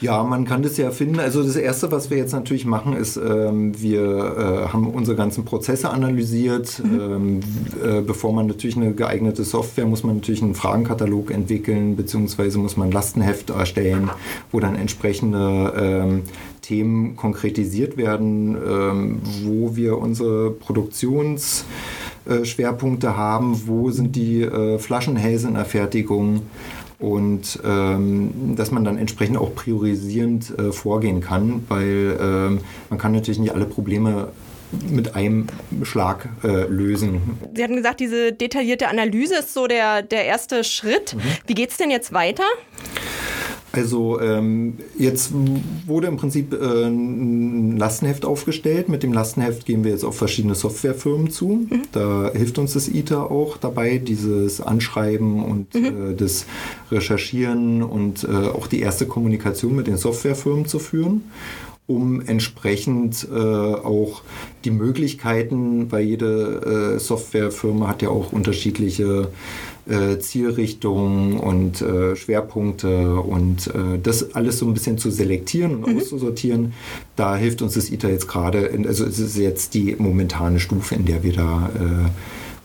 Ja, 0.00 0.22
man 0.22 0.44
kann 0.44 0.62
das 0.62 0.76
ja 0.76 0.92
finden. 0.92 1.18
Also 1.18 1.42
das 1.42 1.56
Erste, 1.56 1.90
was 1.90 2.08
wir 2.08 2.18
jetzt 2.18 2.30
natürlich 2.32 2.64
machen, 2.64 2.92
ist, 2.94 3.16
ähm, 3.16 3.80
wir 3.80 4.02
äh, 4.02 4.68
haben 4.72 4.86
unsere 4.88 5.16
ganzen 5.16 5.44
Prozesse 5.44 5.90
analysiert. 5.90 6.80
Mhm. 6.84 7.00
Ähm, 7.00 7.40
äh, 7.84 8.00
bevor 8.00 8.32
man 8.32 8.46
natürlich 8.46 8.76
eine 8.76 8.92
geeignete 8.92 9.42
Software, 9.42 9.86
muss 9.86 10.04
man 10.04 10.14
natürlich 10.16 10.42
einen 10.42 10.54
Fragenkatalog 10.54 11.32
entwickeln, 11.32 11.96
beziehungsweise 11.96 12.58
muss 12.58 12.76
man 12.76 12.88
ein 12.88 12.92
Lastenheft 12.92 13.50
erstellen, 13.50 14.10
wo 14.52 14.60
dann 14.60 14.76
entsprechende 14.76 15.72
ähm, 15.76 16.22
Themen 16.62 17.16
konkretisiert 17.16 17.96
werden, 17.96 18.56
ähm, 18.56 19.20
wo 19.42 19.74
wir 19.74 19.98
unsere 19.98 20.52
Produktionsschwerpunkte 20.52 23.16
haben, 23.16 23.66
wo 23.66 23.90
sind 23.90 24.14
die 24.14 24.42
äh, 24.42 24.78
Flaschenhälse 24.78 25.48
in 25.48 25.54
der 25.54 25.64
Fertigung 25.64 26.42
und 26.98 27.60
ähm, 27.64 28.54
dass 28.56 28.70
man 28.70 28.84
dann 28.84 28.98
entsprechend 28.98 29.36
auch 29.36 29.54
priorisierend 29.54 30.58
äh, 30.58 30.72
vorgehen 30.72 31.20
kann, 31.20 31.64
weil 31.68 32.18
ähm, 32.20 32.60
man 32.90 32.98
kann 32.98 33.12
natürlich 33.12 33.38
nicht 33.38 33.54
alle 33.54 33.66
Probleme 33.66 34.28
mit 34.90 35.14
einem 35.14 35.46
Schlag 35.82 36.28
äh, 36.44 36.66
lösen. 36.66 37.38
Sie 37.54 37.62
hatten 37.62 37.76
gesagt, 37.76 38.00
diese 38.00 38.32
detaillierte 38.32 38.88
Analyse 38.88 39.36
ist 39.36 39.54
so 39.54 39.66
der, 39.66 40.02
der 40.02 40.26
erste 40.26 40.64
Schritt. 40.64 41.14
Mhm. 41.14 41.20
Wie 41.46 41.54
geht 41.54 41.70
es 41.70 41.76
denn 41.76 41.90
jetzt 41.90 42.12
weiter? 42.12 42.44
Also 43.72 44.18
ähm, 44.20 44.78
jetzt 44.98 45.32
wurde 45.86 46.06
im 46.06 46.16
Prinzip 46.16 46.54
äh, 46.54 46.86
ein 46.86 47.76
Lastenheft 47.76 48.24
aufgestellt. 48.24 48.88
Mit 48.88 49.02
dem 49.02 49.12
Lastenheft 49.12 49.66
gehen 49.66 49.84
wir 49.84 49.90
jetzt 49.90 50.04
auf 50.04 50.16
verschiedene 50.16 50.54
Softwarefirmen 50.54 51.30
zu. 51.30 51.66
Mhm. 51.68 51.82
Da 51.92 52.30
hilft 52.32 52.58
uns 52.58 52.72
das 52.72 52.88
ITER 52.88 53.30
auch 53.30 53.58
dabei, 53.58 53.98
dieses 53.98 54.60
Anschreiben 54.60 55.44
und 55.44 55.74
mhm. 55.74 56.12
äh, 56.12 56.14
das 56.14 56.46
Recherchieren 56.90 57.82
und 57.82 58.24
äh, 58.24 58.48
auch 58.48 58.66
die 58.66 58.80
erste 58.80 59.06
Kommunikation 59.06 59.76
mit 59.76 59.86
den 59.86 59.98
Softwarefirmen 59.98 60.66
zu 60.66 60.78
führen 60.78 61.22
um 61.88 62.20
entsprechend 62.20 63.26
äh, 63.32 63.34
auch 63.34 64.20
die 64.64 64.70
Möglichkeiten, 64.70 65.90
weil 65.90 66.04
jede 66.04 66.96
äh, 66.96 66.98
Softwarefirma 67.00 67.88
hat 67.88 68.02
ja 68.02 68.10
auch 68.10 68.30
unterschiedliche 68.30 69.30
äh, 69.88 70.18
Zielrichtungen 70.18 71.38
und 71.38 71.80
äh, 71.80 72.14
Schwerpunkte 72.14 73.14
und 73.14 73.68
äh, 73.68 73.98
das 74.02 74.34
alles 74.34 74.58
so 74.58 74.66
ein 74.66 74.74
bisschen 74.74 74.98
zu 74.98 75.10
selektieren 75.10 75.82
und 75.82 75.94
mhm. 75.94 75.96
auszusortieren. 75.98 76.74
Da 77.16 77.36
hilft 77.36 77.62
uns 77.62 77.72
das 77.72 77.90
ITER 77.90 78.10
jetzt 78.10 78.28
gerade, 78.28 78.70
also 78.86 79.06
es 79.06 79.18
ist 79.18 79.38
jetzt 79.38 79.72
die 79.72 79.96
momentane 79.98 80.60
Stufe, 80.60 80.94
in 80.94 81.06
der 81.06 81.22
wir 81.22 81.32
da 81.32 81.70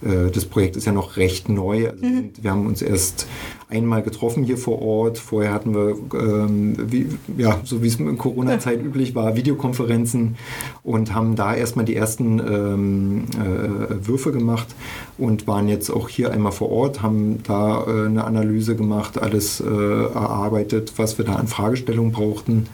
äh, 0.03 0.30
das 0.32 0.46
Projekt 0.46 0.75
ist 0.75 0.86
ja 0.86 0.92
noch 0.92 1.18
recht 1.18 1.50
neu. 1.50 1.89
Also 1.89 2.06
mhm. 2.06 2.32
Wir 2.42 2.51
haben 2.51 2.68
uns 2.68 2.82
erst 2.82 3.27
einmal 3.74 4.03
getroffen 4.03 4.44
hier 4.44 4.58
vor 4.58 4.82
Ort. 4.82 5.18
Vorher 5.18 5.53
hatten 5.53 5.74
wir, 5.74 5.98
ähm, 6.13 6.75
wie, 6.80 7.08
ja, 7.38 7.60
so 7.63 7.84
wie 7.84 7.88
es 7.88 7.96
in 7.96 8.18
Corona-Zeit 8.18 8.82
üblich 8.84 9.15
war, 9.15 9.36
Videokonferenzen 9.36 10.36
und 10.84 11.13
haben 11.13 11.36
da 11.36 11.53
erstmal 11.53 11.86
die 11.86 11.96
ersten 11.96 12.39
ähm, 12.39 13.25
äh, 13.34 14.08
Würfe 14.08 14.32
gemacht 14.32 14.68
und 15.18 15.48
waren 15.48 15.68
jetzt 15.68 15.89
auch 15.89 16.08
hier 16.08 16.32
einmal 16.32 16.51
vor 16.51 16.72
Ort, 16.72 17.01
haben 17.01 17.39
da 17.44 17.84
äh, 17.86 18.06
eine 18.06 18.24
Analyse 18.24 18.75
gemacht, 18.75 19.22
alles 19.22 19.60
äh, 19.60 19.65
erarbeitet, 19.65 20.94
was 20.98 21.18
wir 21.18 21.25
da 21.25 21.36
an 21.36 21.48
Fragestellungen 21.48 22.12
brauchten. 22.12 22.68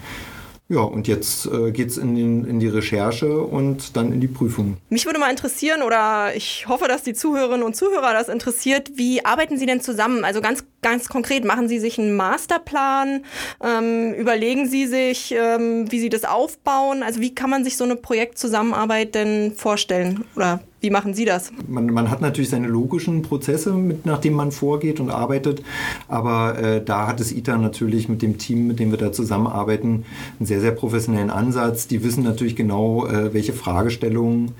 Ja, 0.72 0.82
und 0.82 1.08
jetzt 1.08 1.48
äh, 1.48 1.72
geht 1.72 1.90
es 1.90 1.98
in, 1.98 2.46
in 2.46 2.60
die 2.60 2.68
Recherche 2.68 3.42
und 3.42 3.98
dann 3.98 4.14
in 4.14 4.22
die 4.22 4.28
Prüfung. 4.28 4.78
Mich 4.90 5.08
würde 5.08 5.18
mal 5.18 5.32
interessieren, 5.32 5.82
oder 5.82 6.36
ich 6.36 6.68
hoffe, 6.68 6.88
dass 6.88 7.02
die 7.02 7.16
Zuhörerinnen 7.16 7.64
und 7.64 7.76
Zuhörer 7.76 8.14
das 8.14 8.30
interessiert, 8.30 8.92
wie 8.94 9.26
arbeiten 9.26 9.58
Sie 9.58 9.66
denn 9.66 9.82
zusammen? 9.82 10.24
Also 10.24 10.42
ganz, 10.42 10.64
ganz 10.84 11.10
konkret, 11.10 11.44
machen 11.44 11.68
Sie 11.68 11.80
sich 11.80 11.98
einen 11.98 12.16
Masterplan? 12.16 13.26
Ähm, 13.64 14.14
überlegen 14.14 14.68
Sie 14.68 14.86
sich, 14.86 15.34
ähm, 15.36 15.92
wie 15.92 16.00
Sie 16.00 16.10
das 16.10 16.24
aufbauen? 16.24 17.02
Also 17.02 17.20
wie 17.20 17.34
kann 17.34 17.50
man 17.50 17.64
sich 17.64 17.76
so 17.76 17.84
eine 17.84 17.96
Projektzusammenarbeit 17.96 19.16
denn 19.16 19.56
vorstellen? 19.56 20.24
Oder 20.36 20.60
wie 20.82 20.90
machen 20.90 21.14
Sie 21.14 21.26
das? 21.26 21.52
Man, 21.68 21.88
man, 21.88 22.10
hat 22.10 22.22
natürlich 22.22 22.50
seine 22.50 22.68
logischen 22.68 23.22
Prozesse, 23.22 23.74
mit, 23.74 24.06
nach 24.06 24.20
denen 24.20 24.36
man 24.36 24.52
vorgeht 24.52 25.00
und 25.00 25.10
arbeitet. 25.10 25.62
Aber 26.08 26.58
äh, 26.58 26.84
da 26.84 27.08
hat 27.08 27.20
es 27.20 27.32
ITER 27.32 27.58
natürlich 27.58 28.08
mit 28.08 28.22
dem 28.22 28.38
Team, 28.38 28.68
mit 28.68 28.80
dem 28.80 28.92
wir 28.92 28.98
da 28.98 29.12
zusammenarbeiten, 29.12 30.06
einen 30.40 30.46
sehr, 30.46 30.62
sehr 30.62 30.72
professionellen 30.72 31.30
Ansatz. 31.30 31.88
Die 31.88 32.04
wissen 32.04 32.24
natürlich 32.24 32.56
genau, 32.56 33.06
äh, 33.08 33.34
welche 33.34 33.54
Fragestellungen 33.54 34.52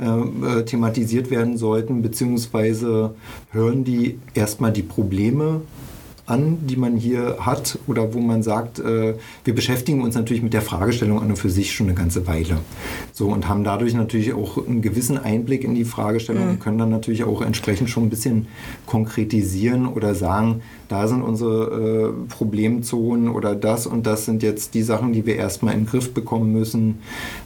äh, 0.00 0.06
äh 0.06 0.64
thematisiert 0.64 1.30
werden 1.30 1.58
sollten, 1.58 2.02
beziehungsweise 2.02 3.14
hören 3.50 3.84
die 3.84 4.18
erstmal 4.34 4.72
die 4.72 4.82
Probleme 4.82 5.60
an, 6.26 6.66
die 6.66 6.76
man 6.76 6.96
hier 6.96 7.38
hat 7.40 7.78
oder 7.86 8.12
wo 8.12 8.20
man 8.20 8.42
sagt, 8.42 8.78
äh, 8.78 9.14
wir 9.44 9.54
beschäftigen 9.54 10.02
uns 10.02 10.14
natürlich 10.14 10.42
mit 10.42 10.52
der 10.52 10.62
Fragestellung 10.62 11.20
an 11.20 11.30
und 11.30 11.36
für 11.36 11.50
sich 11.50 11.72
schon 11.72 11.86
eine 11.86 11.96
ganze 11.96 12.26
Weile. 12.26 12.58
So 13.12 13.28
und 13.28 13.48
haben 13.48 13.64
dadurch 13.64 13.94
natürlich 13.94 14.34
auch 14.34 14.66
einen 14.66 14.82
gewissen 14.82 15.18
Einblick 15.18 15.64
in 15.64 15.74
die 15.74 15.84
Fragestellung 15.84 16.44
mhm. 16.44 16.50
und 16.50 16.60
können 16.60 16.78
dann 16.78 16.90
natürlich 16.90 17.24
auch 17.24 17.42
entsprechend 17.42 17.90
schon 17.90 18.04
ein 18.04 18.10
bisschen 18.10 18.48
konkretisieren 18.86 19.86
oder 19.86 20.14
sagen, 20.14 20.62
da 20.88 21.08
sind 21.08 21.22
unsere 21.22 22.10
äh, 22.10 22.12
Problemzonen 22.28 23.28
oder 23.28 23.54
das 23.54 23.86
und 23.86 24.06
das 24.06 24.24
sind 24.24 24.42
jetzt 24.42 24.74
die 24.74 24.82
Sachen, 24.82 25.12
die 25.12 25.26
wir 25.26 25.36
erstmal 25.36 25.74
in 25.74 25.80
den 25.80 25.86
Griff 25.86 26.14
bekommen 26.14 26.52
müssen. 26.52 26.98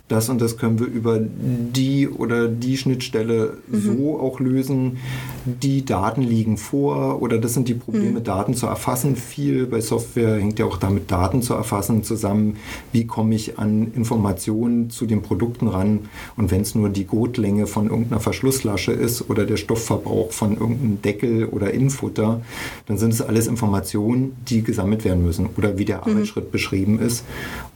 Das 0.08 0.28
und 0.28 0.40
das 0.40 0.56
können 0.56 0.80
wir 0.80 0.88
über 0.88 1.20
die 1.20 2.08
oder 2.08 2.48
die 2.48 2.76
Schnittstelle 2.76 3.58
mhm. 3.68 3.80
so 3.80 4.18
auch 4.18 4.40
lösen. 4.40 4.98
Die 5.44 5.84
Daten 5.84 6.22
liegen 6.22 6.56
vor 6.56 7.22
oder 7.22 7.38
das 7.38 7.54
sind 7.54 7.68
die 7.68 7.74
Probleme, 7.74 8.18
mhm. 8.18 8.24
Daten 8.24 8.54
zu 8.54 8.66
erfassen. 8.66 9.14
Viel 9.14 9.66
bei 9.66 9.80
Software 9.80 10.40
hängt 10.40 10.58
ja 10.58 10.66
auch 10.66 10.78
damit, 10.78 11.12
Daten 11.12 11.42
zu 11.42 11.54
erfassen 11.54 12.02
zusammen. 12.02 12.56
Wie 12.90 13.06
komme 13.06 13.36
ich 13.36 13.58
an 13.60 13.92
Informationen 13.94 14.90
zu 14.90 15.06
den 15.06 15.22
Produkten 15.22 15.68
ran? 15.68 16.00
Und 16.36 16.50
wenn 16.50 16.62
es 16.62 16.74
nur 16.74 16.88
die 16.88 17.04
Gotlänge 17.04 17.68
von 17.68 17.88
irgendeiner 17.88 18.20
Verschlusslasche 18.20 18.90
ist 18.90 19.30
oder 19.30 19.46
der 19.46 19.58
Stoffverbrauch 19.58 20.32
von 20.32 20.56
irgendeinem 20.58 21.02
Deckel 21.02 21.46
oder 21.46 21.72
Infutter, 21.72 22.40
dann 22.86 22.98
sind 22.98 23.12
es 23.12 23.22
alles 23.30 23.46
Informationen, 23.46 24.36
die 24.48 24.62
gesammelt 24.62 25.04
werden 25.04 25.24
müssen 25.24 25.48
oder 25.56 25.78
wie 25.78 25.84
der 25.84 25.98
mhm. 25.98 26.12
Arbeitsschritt 26.12 26.46
mhm. 26.46 26.50
beschrieben 26.50 26.98
ist. 26.98 27.24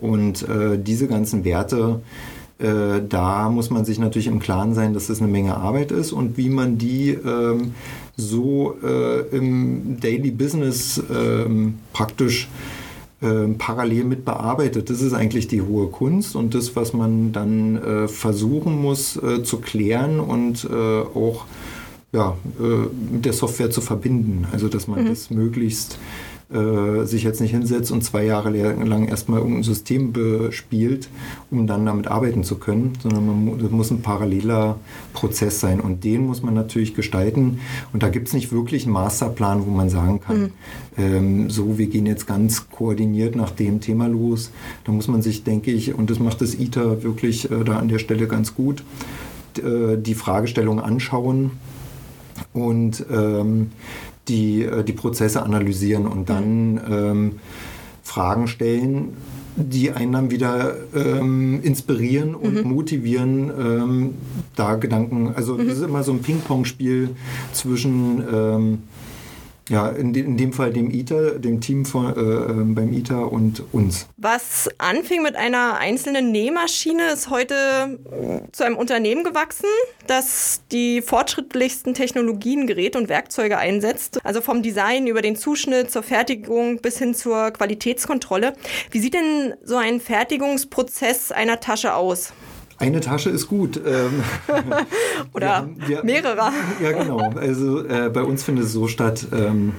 Und 0.00 0.42
äh, 0.48 0.76
diese 0.76 1.06
ganzen 1.06 1.44
Werte, 1.44 2.00
äh, 2.58 3.00
da 3.08 3.48
muss 3.50 3.70
man 3.70 3.84
sich 3.84 4.00
natürlich 4.00 4.26
im 4.26 4.40
Klaren 4.40 4.74
sein, 4.74 4.94
dass 4.94 5.06
das 5.06 5.20
eine 5.20 5.30
Menge 5.30 5.56
Arbeit 5.56 5.92
ist 5.92 6.10
und 6.10 6.36
wie 6.36 6.50
man 6.50 6.76
die 6.76 7.10
ähm, 7.10 7.74
so 8.16 8.74
äh, 8.82 9.20
im 9.36 10.00
Daily 10.00 10.32
Business 10.32 11.00
ähm, 11.08 11.74
praktisch 11.92 12.48
ähm, 13.22 13.56
parallel 13.56 14.04
mit 14.04 14.24
bearbeitet. 14.24 14.90
Das 14.90 15.00
ist 15.00 15.12
eigentlich 15.12 15.46
die 15.46 15.62
hohe 15.62 15.86
Kunst 15.86 16.34
und 16.34 16.52
das, 16.54 16.74
was 16.74 16.92
man 16.92 17.30
dann 17.30 17.76
äh, 17.76 18.08
versuchen 18.08 18.82
muss 18.82 19.16
äh, 19.16 19.44
zu 19.44 19.58
klären 19.58 20.18
und 20.18 20.64
äh, 20.64 20.74
auch 20.74 21.46
ja, 22.14 22.36
äh, 22.60 23.12
mit 23.12 23.24
der 23.24 23.32
Software 23.32 23.70
zu 23.70 23.80
verbinden. 23.80 24.46
Also 24.52 24.68
dass 24.68 24.86
man 24.86 25.04
mhm. 25.04 25.08
das 25.08 25.30
möglichst 25.30 25.98
äh, 26.52 27.04
sich 27.04 27.24
jetzt 27.24 27.40
nicht 27.40 27.50
hinsetzt 27.50 27.90
und 27.90 28.04
zwei 28.04 28.24
Jahre 28.24 28.50
lang 28.50 29.08
erstmal 29.08 29.40
irgendein 29.40 29.64
System 29.64 30.12
bespielt, 30.12 31.08
um 31.50 31.66
dann 31.66 31.84
damit 31.84 32.06
arbeiten 32.06 32.44
zu 32.44 32.56
können, 32.56 32.92
sondern 33.02 33.26
man, 33.26 33.58
das 33.58 33.70
muss 33.70 33.90
ein 33.90 34.02
paralleler 34.02 34.78
Prozess 35.12 35.58
sein 35.58 35.80
und 35.80 36.04
den 36.04 36.26
muss 36.26 36.42
man 36.42 36.54
natürlich 36.54 36.94
gestalten 36.94 37.58
und 37.92 38.04
da 38.04 38.10
gibt 38.10 38.28
es 38.28 38.34
nicht 38.34 38.52
wirklich 38.52 38.84
einen 38.84 38.92
Masterplan, 38.92 39.66
wo 39.66 39.70
man 39.70 39.88
sagen 39.88 40.20
kann, 40.20 40.40
mhm. 40.40 40.50
ähm, 40.98 41.50
so 41.50 41.78
wir 41.78 41.88
gehen 41.88 42.06
jetzt 42.06 42.26
ganz 42.26 42.68
koordiniert 42.70 43.34
nach 43.34 43.50
dem 43.50 43.80
Thema 43.80 44.06
los. 44.06 44.52
Da 44.84 44.92
muss 44.92 45.08
man 45.08 45.22
sich, 45.22 45.42
denke 45.42 45.72
ich, 45.72 45.94
und 45.94 46.10
das 46.10 46.20
macht 46.20 46.40
das 46.42 46.54
ITER 46.54 47.02
wirklich 47.02 47.50
äh, 47.50 47.64
da 47.64 47.78
an 47.78 47.88
der 47.88 47.98
Stelle 47.98 48.28
ganz 48.28 48.54
gut, 48.54 48.84
äh, 49.58 49.96
die 49.96 50.14
Fragestellung 50.14 50.78
anschauen 50.78 51.52
und 52.52 53.04
ähm, 53.10 53.72
die, 54.28 54.62
äh, 54.62 54.84
die 54.84 54.92
Prozesse 54.92 55.42
analysieren 55.42 56.06
und 56.06 56.28
dann 56.30 56.80
ähm, 56.88 57.32
Fragen 58.02 58.46
stellen, 58.48 59.16
die 59.56 59.92
einen 59.92 60.12
dann 60.12 60.30
wieder 60.30 60.74
ähm, 60.94 61.60
inspirieren 61.62 62.34
und 62.34 62.64
mhm. 62.64 62.70
motivieren, 62.70 63.50
ähm, 63.58 64.14
da 64.56 64.74
Gedanken, 64.74 65.32
also 65.34 65.54
mhm. 65.54 65.68
das 65.68 65.78
ist 65.78 65.84
immer 65.84 66.02
so 66.02 66.12
ein 66.12 66.20
Ping-Pong-Spiel 66.20 67.10
zwischen 67.52 68.22
ähm, 68.32 68.78
ja, 69.68 69.88
in, 69.88 70.12
de, 70.12 70.22
in, 70.24 70.36
dem 70.36 70.52
Fall 70.52 70.72
dem 70.72 70.90
ITER, 70.90 71.38
dem 71.38 71.60
Team 71.60 71.84
von, 71.84 72.14
äh, 72.14 72.20
ähm, 72.20 72.74
beim 72.74 72.92
ITER 72.92 73.32
und 73.32 73.62
uns. 73.72 74.06
Was 74.16 74.68
anfing 74.78 75.22
mit 75.22 75.36
einer 75.36 75.78
einzelnen 75.78 76.32
Nähmaschine, 76.32 77.12
ist 77.12 77.30
heute 77.30 77.54
äh, 77.54 78.52
zu 78.52 78.64
einem 78.64 78.76
Unternehmen 78.76 79.24
gewachsen, 79.24 79.68
das 80.06 80.62
die 80.70 81.00
fortschrittlichsten 81.00 81.94
Technologien, 81.94 82.66
Geräte 82.66 82.98
und 82.98 83.08
Werkzeuge 83.08 83.56
einsetzt. 83.56 84.20
Also 84.24 84.40
vom 84.40 84.62
Design 84.62 85.06
über 85.06 85.22
den 85.22 85.36
Zuschnitt 85.36 85.90
zur 85.90 86.02
Fertigung 86.02 86.78
bis 86.80 86.98
hin 86.98 87.14
zur 87.14 87.50
Qualitätskontrolle. 87.50 88.52
Wie 88.90 88.98
sieht 88.98 89.14
denn 89.14 89.54
so 89.62 89.76
ein 89.76 90.00
Fertigungsprozess 90.00 91.32
einer 91.32 91.60
Tasche 91.60 91.94
aus? 91.94 92.32
Eine 92.78 93.00
Tasche 93.00 93.30
ist 93.30 93.48
gut. 93.48 93.80
Ähm, 93.84 94.22
Oder 95.32 95.68
wir, 95.76 95.88
wir, 95.88 96.04
mehrere. 96.04 96.50
Ja, 96.82 96.92
genau. 96.92 97.18
Also 97.36 97.84
äh, 97.84 98.10
bei 98.12 98.22
uns 98.22 98.42
findet 98.42 98.66
es 98.66 98.72
so 98.72 98.88
statt. 98.88 99.26
Ähm, 99.32 99.74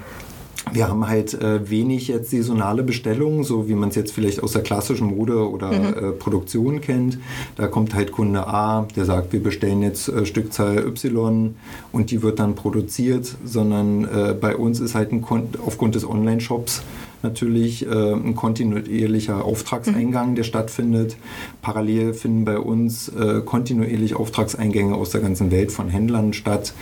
wir 0.71 0.87
haben 0.87 1.07
halt 1.07 1.33
äh, 1.33 1.69
wenig 1.69 2.07
jetzt 2.07 2.31
saisonale 2.31 2.83
Bestellungen, 2.83 3.43
so 3.43 3.67
wie 3.69 3.75
man 3.75 3.89
es 3.89 3.95
jetzt 3.95 4.11
vielleicht 4.11 4.41
aus 4.41 4.53
der 4.53 4.63
klassischen 4.63 5.07
Mode 5.07 5.49
oder 5.49 5.71
mhm. 5.71 5.85
äh, 5.85 6.11
Produktion 6.11 6.81
kennt. 6.81 7.19
Da 7.55 7.67
kommt 7.67 7.93
halt 7.93 8.11
Kunde 8.11 8.47
A, 8.47 8.87
der 8.95 9.05
sagt, 9.05 9.31
wir 9.33 9.43
bestellen 9.43 9.81
jetzt 9.81 10.09
äh, 10.09 10.25
Stückzahl 10.25 10.79
Y 10.79 11.55
und 11.91 12.11
die 12.11 12.21
wird 12.21 12.39
dann 12.39 12.55
produziert, 12.55 13.35
sondern 13.45 14.05
äh, 14.05 14.33
bei 14.33 14.55
uns 14.55 14.79
ist 14.79 14.95
halt 14.95 15.11
ein 15.11 15.21
Kon 15.21 15.49
aufgrund 15.65 15.95
des 15.95 16.07
Online-Shops 16.07 16.81
natürlich 17.25 17.85
äh, 17.85 18.13
ein 18.13 18.35
kontinuierlicher 18.35 19.43
Auftragseingang, 19.43 20.31
mhm. 20.31 20.35
der 20.35 20.43
stattfindet. 20.43 21.17
Parallel 21.61 22.13
finden 22.13 22.45
bei 22.45 22.57
uns 22.57 23.09
äh, 23.09 23.41
kontinuierlich 23.43 24.15
Auftragseingänge 24.15 24.95
aus 24.95 25.09
der 25.09 25.21
ganzen 25.21 25.51
Welt 25.51 25.71
von 25.71 25.89
Händlern 25.89 26.33
statt, 26.33 26.73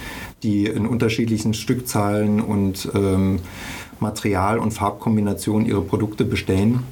die 0.44 0.66
in 0.66 0.86
unterschiedlichen 0.86 1.54
Stückzahlen 1.54 2.42
und 2.42 2.90
ähm, 2.94 3.40
Material- 4.00 4.60
und 4.60 4.72
Farbkombinationen 4.72 5.68
ihre 5.68 5.82
Produkte 5.82 6.26
bestellen 6.26 6.84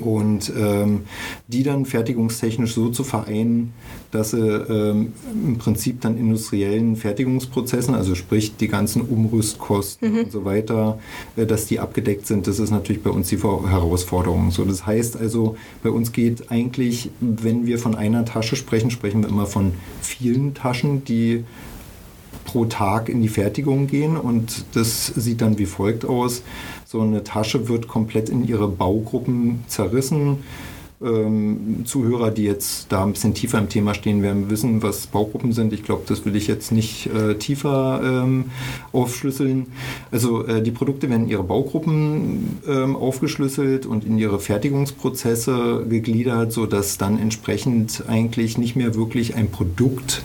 und 0.00 0.52
ähm, 0.56 1.02
die 1.48 1.62
dann 1.62 1.84
fertigungstechnisch 1.84 2.74
so 2.74 2.88
zu 2.88 3.04
vereinen, 3.04 3.72
dass 4.10 4.30
sie 4.32 4.38
ähm, 4.38 5.12
im 5.32 5.58
Prinzip 5.58 6.00
dann 6.00 6.18
industriellen 6.18 6.96
Fertigungsprozessen, 6.96 7.94
also 7.94 8.14
sprich 8.14 8.56
die 8.56 8.68
ganzen 8.68 9.02
Umrüstkosten 9.02 10.12
mhm. 10.12 10.18
und 10.20 10.32
so 10.32 10.44
weiter, 10.44 10.98
äh, 11.36 11.46
dass 11.46 11.66
die 11.66 11.78
abgedeckt 11.78 12.26
sind, 12.26 12.46
das 12.46 12.58
ist 12.58 12.70
natürlich 12.70 13.02
bei 13.02 13.10
uns 13.10 13.28
die 13.28 13.38
Herausforderung. 13.38 14.50
So, 14.50 14.64
das 14.64 14.86
heißt 14.86 15.16
also, 15.16 15.56
bei 15.82 15.90
uns 15.90 16.12
geht 16.12 16.50
eigentlich, 16.50 17.10
wenn 17.20 17.66
wir 17.66 17.78
von 17.78 17.94
einer 17.94 18.24
Tasche 18.24 18.56
sprechen, 18.56 18.90
sprechen 18.90 19.22
wir 19.22 19.28
immer 19.28 19.46
von 19.46 19.72
vielen 20.00 20.54
Taschen, 20.54 21.04
die 21.04 21.44
pro 22.44 22.64
Tag 22.64 23.08
in 23.08 23.22
die 23.22 23.28
Fertigung 23.28 23.86
gehen 23.86 24.16
und 24.16 24.64
das 24.74 25.06
sieht 25.06 25.40
dann 25.40 25.58
wie 25.58 25.66
folgt 25.66 26.04
aus. 26.04 26.42
So 26.86 27.00
eine 27.00 27.22
Tasche 27.24 27.68
wird 27.68 27.88
komplett 27.88 28.28
in 28.28 28.46
ihre 28.46 28.68
Baugruppen 28.68 29.64
zerrissen. 29.68 30.38
Ähm, 31.02 31.84
Zuhörer, 31.86 32.30
die 32.30 32.42
jetzt 32.42 32.92
da 32.92 33.04
ein 33.04 33.12
bisschen 33.12 33.32
tiefer 33.32 33.58
im 33.58 33.70
Thema 33.70 33.94
stehen, 33.94 34.22
werden 34.22 34.50
wissen, 34.50 34.82
was 34.82 35.06
Baugruppen 35.06 35.52
sind. 35.52 35.72
Ich 35.72 35.82
glaube, 35.82 36.02
das 36.06 36.26
will 36.26 36.36
ich 36.36 36.46
jetzt 36.46 36.72
nicht 36.72 37.06
äh, 37.06 37.36
tiefer 37.36 38.02
ähm, 38.04 38.50
aufschlüsseln. 38.92 39.68
Also 40.10 40.46
äh, 40.46 40.62
die 40.62 40.72
Produkte 40.72 41.08
werden 41.08 41.22
in 41.22 41.30
ihre 41.30 41.42
Baugruppen 41.42 42.58
ähm, 42.68 42.96
aufgeschlüsselt 42.96 43.86
und 43.86 44.04
in 44.04 44.18
ihre 44.18 44.40
Fertigungsprozesse 44.40 45.86
gegliedert, 45.88 46.52
sodass 46.52 46.98
dann 46.98 47.18
entsprechend 47.18 48.04
eigentlich 48.06 48.58
nicht 48.58 48.76
mehr 48.76 48.94
wirklich 48.94 49.34
ein 49.36 49.50
Produkt 49.50 50.22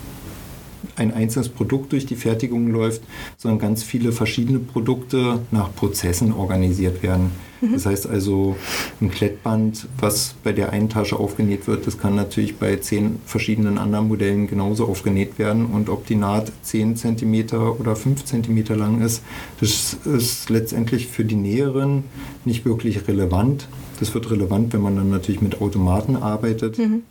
ein 0.95 1.13
einzelnes 1.13 1.49
Produkt 1.49 1.91
durch 1.91 2.05
die 2.05 2.15
Fertigung 2.15 2.67
läuft, 2.71 3.01
sondern 3.38 3.60
ganz 3.60 3.84
viele 3.84 4.12
verschiedene 4.12 4.60
Produkte 4.60 5.39
nach 5.51 5.73
Prozessen 5.75 6.34
organisiert 6.34 7.03
werden. 7.03 7.31
Mhm. 7.62 7.73
Das 7.73 7.86
heißt 7.86 8.08
also, 8.08 8.55
ein 9.01 9.12
Klettband, 9.12 9.88
was 9.99 10.36
bei 10.43 10.51
der 10.51 10.71
einen 10.71 10.89
Tasche 10.89 11.17
aufgenäht 11.17 11.67
wird, 11.67 11.88
das 11.88 11.97
kann 11.97 12.15
natürlich 12.15 12.58
bei 12.58 12.75
zehn 12.77 13.19
verschiedenen 13.25 13.77
anderen 13.77 14.08
Modellen 14.08 14.47
genauso 14.47 14.86
aufgenäht 14.86 15.39
werden. 15.39 15.65
Und 15.65 15.89
ob 15.89 16.05
die 16.05 16.15
Naht 16.15 16.51
10 16.63 16.95
cm 16.95 17.53
oder 17.79 17.95
5 17.95 18.23
cm 18.23 18.65
lang 18.77 19.01
ist, 19.01 19.23
das 19.60 19.97
ist 20.05 20.49
letztendlich 20.49 21.08
für 21.08 21.25
die 21.25 21.36
Näherin 21.36 22.03
nicht 22.43 22.65
wirklich 22.65 23.08
relevant. 23.08 23.67
Das 23.99 24.13
wird 24.13 24.29
relevant, 24.29 24.73
wenn 24.73 24.81
man 24.81 24.95
dann 24.95 25.10
natürlich 25.10 25.41
mit 25.41 25.62
Automaten 25.62 26.15
arbeitet. 26.15 26.77
Mhm. 26.77 27.03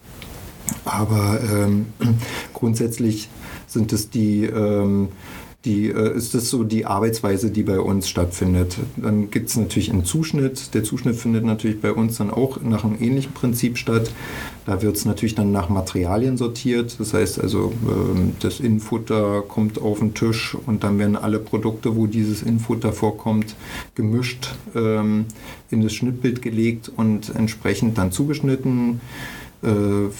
Aber 0.84 1.40
ähm, 1.52 1.86
grundsätzlich 2.54 3.28
sind 3.74 3.92
es 3.92 4.08
die, 4.08 4.44
ähm, 4.44 5.08
die, 5.64 5.88
äh, 5.88 6.14
ist 6.14 6.34
das 6.34 6.50
so 6.50 6.62
die 6.62 6.84
Arbeitsweise, 6.84 7.50
die 7.50 7.62
bei 7.62 7.80
uns 7.80 8.08
stattfindet. 8.08 8.76
Dann 8.96 9.30
gibt 9.30 9.48
es 9.48 9.56
natürlich 9.56 9.90
einen 9.90 10.04
Zuschnitt. 10.04 10.74
Der 10.74 10.84
Zuschnitt 10.84 11.16
findet 11.16 11.44
natürlich 11.44 11.80
bei 11.80 11.92
uns 11.92 12.18
dann 12.18 12.30
auch 12.30 12.60
nach 12.62 12.84
einem 12.84 12.96
ähnlichen 13.00 13.32
Prinzip 13.32 13.78
statt. 13.78 14.10
Da 14.66 14.82
wird 14.82 14.96
es 14.96 15.04
natürlich 15.06 15.34
dann 15.34 15.52
nach 15.52 15.70
Materialien 15.70 16.36
sortiert. 16.36 16.96
Das 16.98 17.14
heißt 17.14 17.40
also, 17.40 17.72
ähm, 17.88 18.34
das 18.40 18.60
Infutter 18.60 19.42
kommt 19.42 19.80
auf 19.80 20.00
den 20.00 20.14
Tisch 20.14 20.54
und 20.66 20.84
dann 20.84 20.98
werden 20.98 21.16
alle 21.16 21.38
Produkte, 21.38 21.96
wo 21.96 22.06
dieses 22.06 22.42
Infutter 22.42 22.92
vorkommt, 22.92 23.54
gemischt 23.94 24.54
ähm, 24.74 25.26
in 25.70 25.82
das 25.82 25.94
Schnittbild 25.94 26.42
gelegt 26.42 26.92
und 26.94 27.34
entsprechend 27.34 27.96
dann 27.96 28.12
zugeschnitten. 28.12 29.00
Äh, 29.64 30.10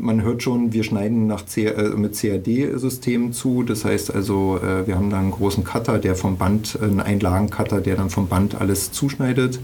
man 0.00 0.22
hört 0.22 0.42
schon, 0.42 0.72
wir 0.72 0.84
schneiden 0.84 1.26
nach 1.26 1.44
C 1.44 1.66
äh, 1.66 1.90
mit 1.96 2.18
CAD-Systemen 2.18 3.32
zu. 3.32 3.62
Das 3.62 3.84
heißt 3.84 4.14
also, 4.14 4.58
äh, 4.58 4.86
wir 4.86 4.96
haben 4.96 5.10
da 5.10 5.18
einen 5.18 5.32
großen 5.32 5.64
Cutter, 5.64 5.98
der 5.98 6.14
vom 6.14 6.36
Band, 6.36 6.78
einen 6.80 7.00
Einlagen-Cutter, 7.00 7.80
der 7.80 7.96
dann 7.96 8.10
vom 8.10 8.28
Band 8.28 8.60
alles 8.60 8.92
zuschneidet. 8.92 9.58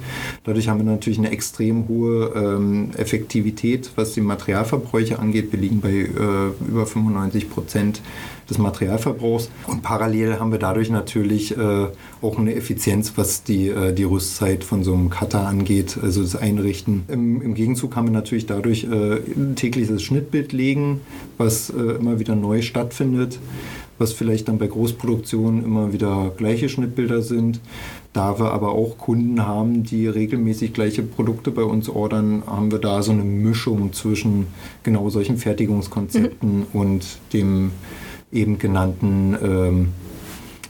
Dadurch 0.44 0.68
haben 0.68 0.78
wir 0.78 0.85
natürlich 0.85 1.18
eine 1.18 1.30
extrem 1.30 1.88
hohe 1.88 2.32
ähm, 2.35 2.90
Effektivität, 2.96 3.92
was 3.96 4.12
die 4.14 4.20
Materialverbräuche 4.20 5.18
angeht. 5.18 5.52
Wir 5.52 5.61
liegen 5.61 5.80
bei 5.80 5.92
über 5.92 6.87
95 6.87 7.50
Prozent 7.50 8.00
des 8.48 8.59
Materialverbrauchs. 8.59 9.50
Und 9.66 9.83
parallel 9.83 10.38
haben 10.38 10.52
wir 10.52 10.59
dadurch 10.59 10.90
natürlich 10.90 11.57
äh, 11.57 11.87
auch 12.20 12.38
eine 12.38 12.55
Effizienz, 12.55 13.12
was 13.16 13.42
die, 13.42 13.68
äh, 13.68 13.92
die 13.92 14.05
Rüstzeit 14.05 14.64
von 14.64 14.85
so 14.85 14.94
einem 14.94 15.11
Cutter 15.11 15.46
angeht, 15.46 15.98
also 16.02 16.22
das 16.22 16.37
Einrichten. 16.37 17.05
Im, 17.09 17.42
im 17.42 17.55
Gegenzug 17.55 17.96
haben 17.96 18.07
wir 18.07 18.12
natürlich 18.12 18.46
dadurch 18.46 18.85
äh, 18.85 19.20
tägliches 19.55 20.02
Schnittbild 20.02 20.52
legen, 20.52 21.00
was 21.38 21.70
äh, 21.70 21.81
immer 21.81 22.18
wieder 22.18 22.35
neu 22.35 22.62
stattfindet 22.62 23.38
was 24.02 24.12
vielleicht 24.12 24.48
dann 24.48 24.59
bei 24.59 24.66
Großproduktionen 24.66 25.64
immer 25.64 25.92
wieder 25.92 26.33
gleiche 26.37 26.68
Schnittbilder 26.68 27.22
sind. 27.22 27.61
Da 28.12 28.38
wir 28.38 28.52
aber 28.52 28.72
auch 28.72 28.98
Kunden 28.98 29.46
haben, 29.46 29.85
die 29.85 30.07
regelmäßig 30.07 30.74
gleiche 30.74 31.02
Produkte 31.02 31.50
bei 31.50 31.62
uns 31.62 31.88
ordern, 31.88 32.42
haben 32.46 32.70
wir 32.70 32.78
da 32.78 33.02
so 33.02 33.12
eine 33.12 33.22
Mischung 33.22 33.92
zwischen 33.92 34.48
genau 34.83 35.09
solchen 35.09 35.38
Fertigungskonzepten 35.38 36.59
mhm. 36.59 36.66
und 36.72 37.05
dem 37.33 37.70
eben 38.32 38.58
genannten 38.58 39.36
ähm, 39.42 39.88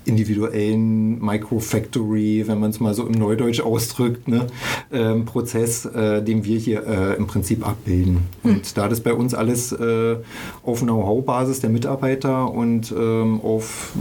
individuellen 0.05 1.25
Microfactory, 1.25 2.44
wenn 2.46 2.59
man 2.59 2.70
es 2.70 2.81
mal 2.81 2.94
so 2.94 3.07
im 3.07 3.12
Neudeutsch 3.12 3.61
ausdrückt, 3.61 4.29
ne, 4.29 4.46
ähm, 4.92 5.25
Prozess, 5.25 5.85
äh, 5.85 6.22
den 6.22 6.44
wir 6.44 6.59
hier 6.59 6.87
äh, 6.87 7.16
im 7.16 7.27
Prinzip 7.27 7.66
abbilden. 7.66 8.29
Mhm. 8.42 8.51
Und 8.51 8.77
da 8.77 8.88
das 8.88 9.01
bei 9.01 9.14
uns 9.14 9.35
alles 9.35 9.72
äh, 9.72 10.16
auf 10.64 10.81
Know-how-Basis 10.81 11.61
der 11.61 11.70
Mitarbeiter 11.70 12.51
und 12.51 12.92
ähm, 12.92 13.40
auf 13.42 13.92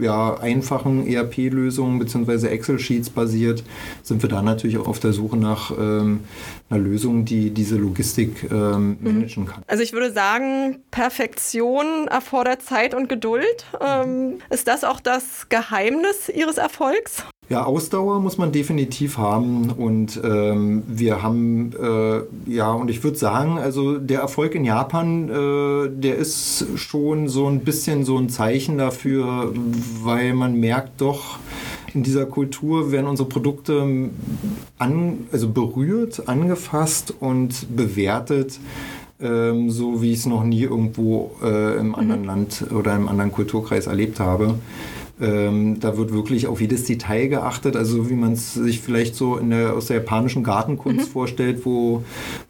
ja, 0.00 0.34
einfachen 0.38 1.06
ERP-Lösungen 1.06 1.98
bzw. 1.98 2.46
Excel-Sheets 2.48 3.10
basiert, 3.10 3.62
sind 4.02 4.22
wir 4.22 4.28
da 4.30 4.42
natürlich 4.42 4.78
auch 4.78 4.88
auf 4.88 5.00
der 5.00 5.12
Suche 5.12 5.36
nach 5.36 5.72
ähm, 5.78 6.20
einer 6.70 6.80
Lösung, 6.80 7.24
die 7.24 7.50
diese 7.50 7.76
Logistik 7.76 8.48
ähm, 8.50 8.98
mhm. 9.00 9.12
managen 9.12 9.46
kann. 9.46 9.62
Also 9.66 9.82
ich 9.82 9.92
würde 9.92 10.12
sagen, 10.12 10.82
Perfektion 10.90 12.06
erfordert 12.08 12.62
Zeit 12.62 12.94
und 12.94 13.08
Geduld. 13.08 13.66
Ähm, 13.80 14.38
ist 14.50 14.68
das 14.68 14.84
auch 14.84 15.00
das 15.00 15.48
Geheimnis 15.48 16.28
Ihres 16.28 16.58
Erfolgs? 16.58 17.24
Ja, 17.50 17.64
Ausdauer 17.64 18.20
muss 18.20 18.38
man 18.38 18.52
definitiv 18.52 19.18
haben 19.18 19.70
und 19.70 20.20
ähm, 20.22 20.84
wir 20.86 21.20
haben, 21.20 21.72
äh, 21.72 22.20
ja, 22.46 22.70
und 22.70 22.88
ich 22.90 23.02
würde 23.02 23.18
sagen, 23.18 23.58
also 23.58 23.98
der 23.98 24.20
Erfolg 24.20 24.54
in 24.54 24.64
Japan, 24.64 25.28
äh, 25.28 25.90
der 25.90 26.14
ist 26.14 26.64
schon 26.76 27.26
so 27.26 27.48
ein 27.48 27.64
bisschen 27.64 28.04
so 28.04 28.18
ein 28.18 28.28
Zeichen 28.28 28.78
dafür, 28.78 29.52
weil 30.00 30.32
man 30.34 30.60
merkt 30.60 31.00
doch, 31.00 31.40
in 31.92 32.04
dieser 32.04 32.24
Kultur 32.26 32.92
werden 32.92 33.08
unsere 33.08 33.28
Produkte 33.28 34.10
an, 34.78 35.26
also 35.32 35.48
berührt, 35.48 36.28
angefasst 36.28 37.14
und 37.18 37.76
bewertet 37.76 38.60
ähm, 39.20 39.70
so 39.70 40.00
wie 40.00 40.12
ich 40.12 40.20
es 40.20 40.26
noch 40.26 40.44
nie 40.44 40.62
irgendwo 40.62 41.32
äh, 41.42 41.78
im 41.78 41.94
anderen 41.94 42.22
mhm. 42.22 42.26
Land 42.26 42.64
oder 42.70 42.94
im 42.94 43.08
anderen 43.08 43.32
Kulturkreis 43.32 43.86
erlebt 43.86 44.20
habe. 44.20 44.54
Ähm, 45.20 45.80
da 45.80 45.96
wird 45.96 46.12
wirklich 46.12 46.46
auf 46.46 46.60
jedes 46.60 46.84
Detail 46.84 47.28
geachtet, 47.28 47.76
also 47.76 48.08
wie 48.08 48.14
man 48.14 48.32
es 48.32 48.54
sich 48.54 48.80
vielleicht 48.80 49.14
so 49.14 49.36
in 49.36 49.50
der, 49.50 49.74
aus 49.74 49.86
der 49.86 49.96
japanischen 49.96 50.42
Gartenkunst 50.42 51.08
mhm. 51.08 51.12
vorstellt, 51.12 51.64
wo 51.64 52.02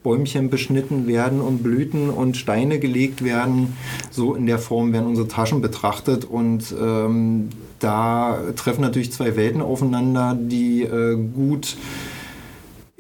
Bäumchen 0.03 0.51
beschnitten 0.51 1.07
werden 1.07 1.41
und 1.41 1.63
Blüten 1.63 2.11
und 2.11 2.37
Steine 2.37 2.79
gelegt 2.79 3.25
werden. 3.25 3.77
So 4.11 4.35
in 4.35 4.47
der 4.47 4.59
Form 4.59 4.93
werden 4.93 5.07
unsere 5.07 5.29
Taschen 5.29 5.61
betrachtet 5.61 6.25
und 6.25 6.75
ähm, 6.81 7.49
da 7.81 8.39
treffen 8.57 8.83
natürlich 8.83 9.13
zwei 9.13 9.37
Welten 9.37 9.63
aufeinander, 9.63 10.39
die 10.39 10.83
äh, 10.83 11.17
gut 11.17 11.77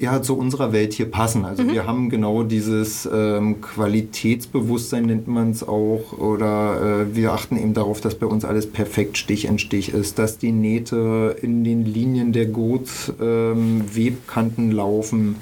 ja, 0.01 0.21
zu 0.23 0.37
unserer 0.37 0.73
Welt 0.73 0.95
hier 0.95 1.11
passen. 1.11 1.45
Also 1.45 1.63
mhm. 1.63 1.73
wir 1.73 1.87
haben 1.87 2.09
genau 2.09 2.43
dieses 2.43 3.07
ähm, 3.13 3.61
Qualitätsbewusstsein, 3.61 5.05
nennt 5.05 5.29
man 5.29 5.51
es 5.51 5.63
auch, 5.63 6.19
oder 6.19 7.03
äh, 7.03 7.15
wir 7.15 7.33
achten 7.33 7.59
eben 7.59 7.75
darauf, 7.75 8.01
dass 8.01 8.15
bei 8.15 8.25
uns 8.25 8.47
alles 8.47 8.67
perfekt 8.67 9.19
Stich 9.19 9.45
in 9.45 9.59
Stich 9.59 9.93
ist, 9.93 10.19
dass 10.19 10.39
die 10.39 10.53
Nähte 10.53 11.37
in 11.43 11.65
den 11.65 11.85
Linien 11.85 12.33
der 12.33 12.47
Gurt-Webkanten 12.47 14.71
ähm, 14.71 14.73
laufen, 14.73 15.37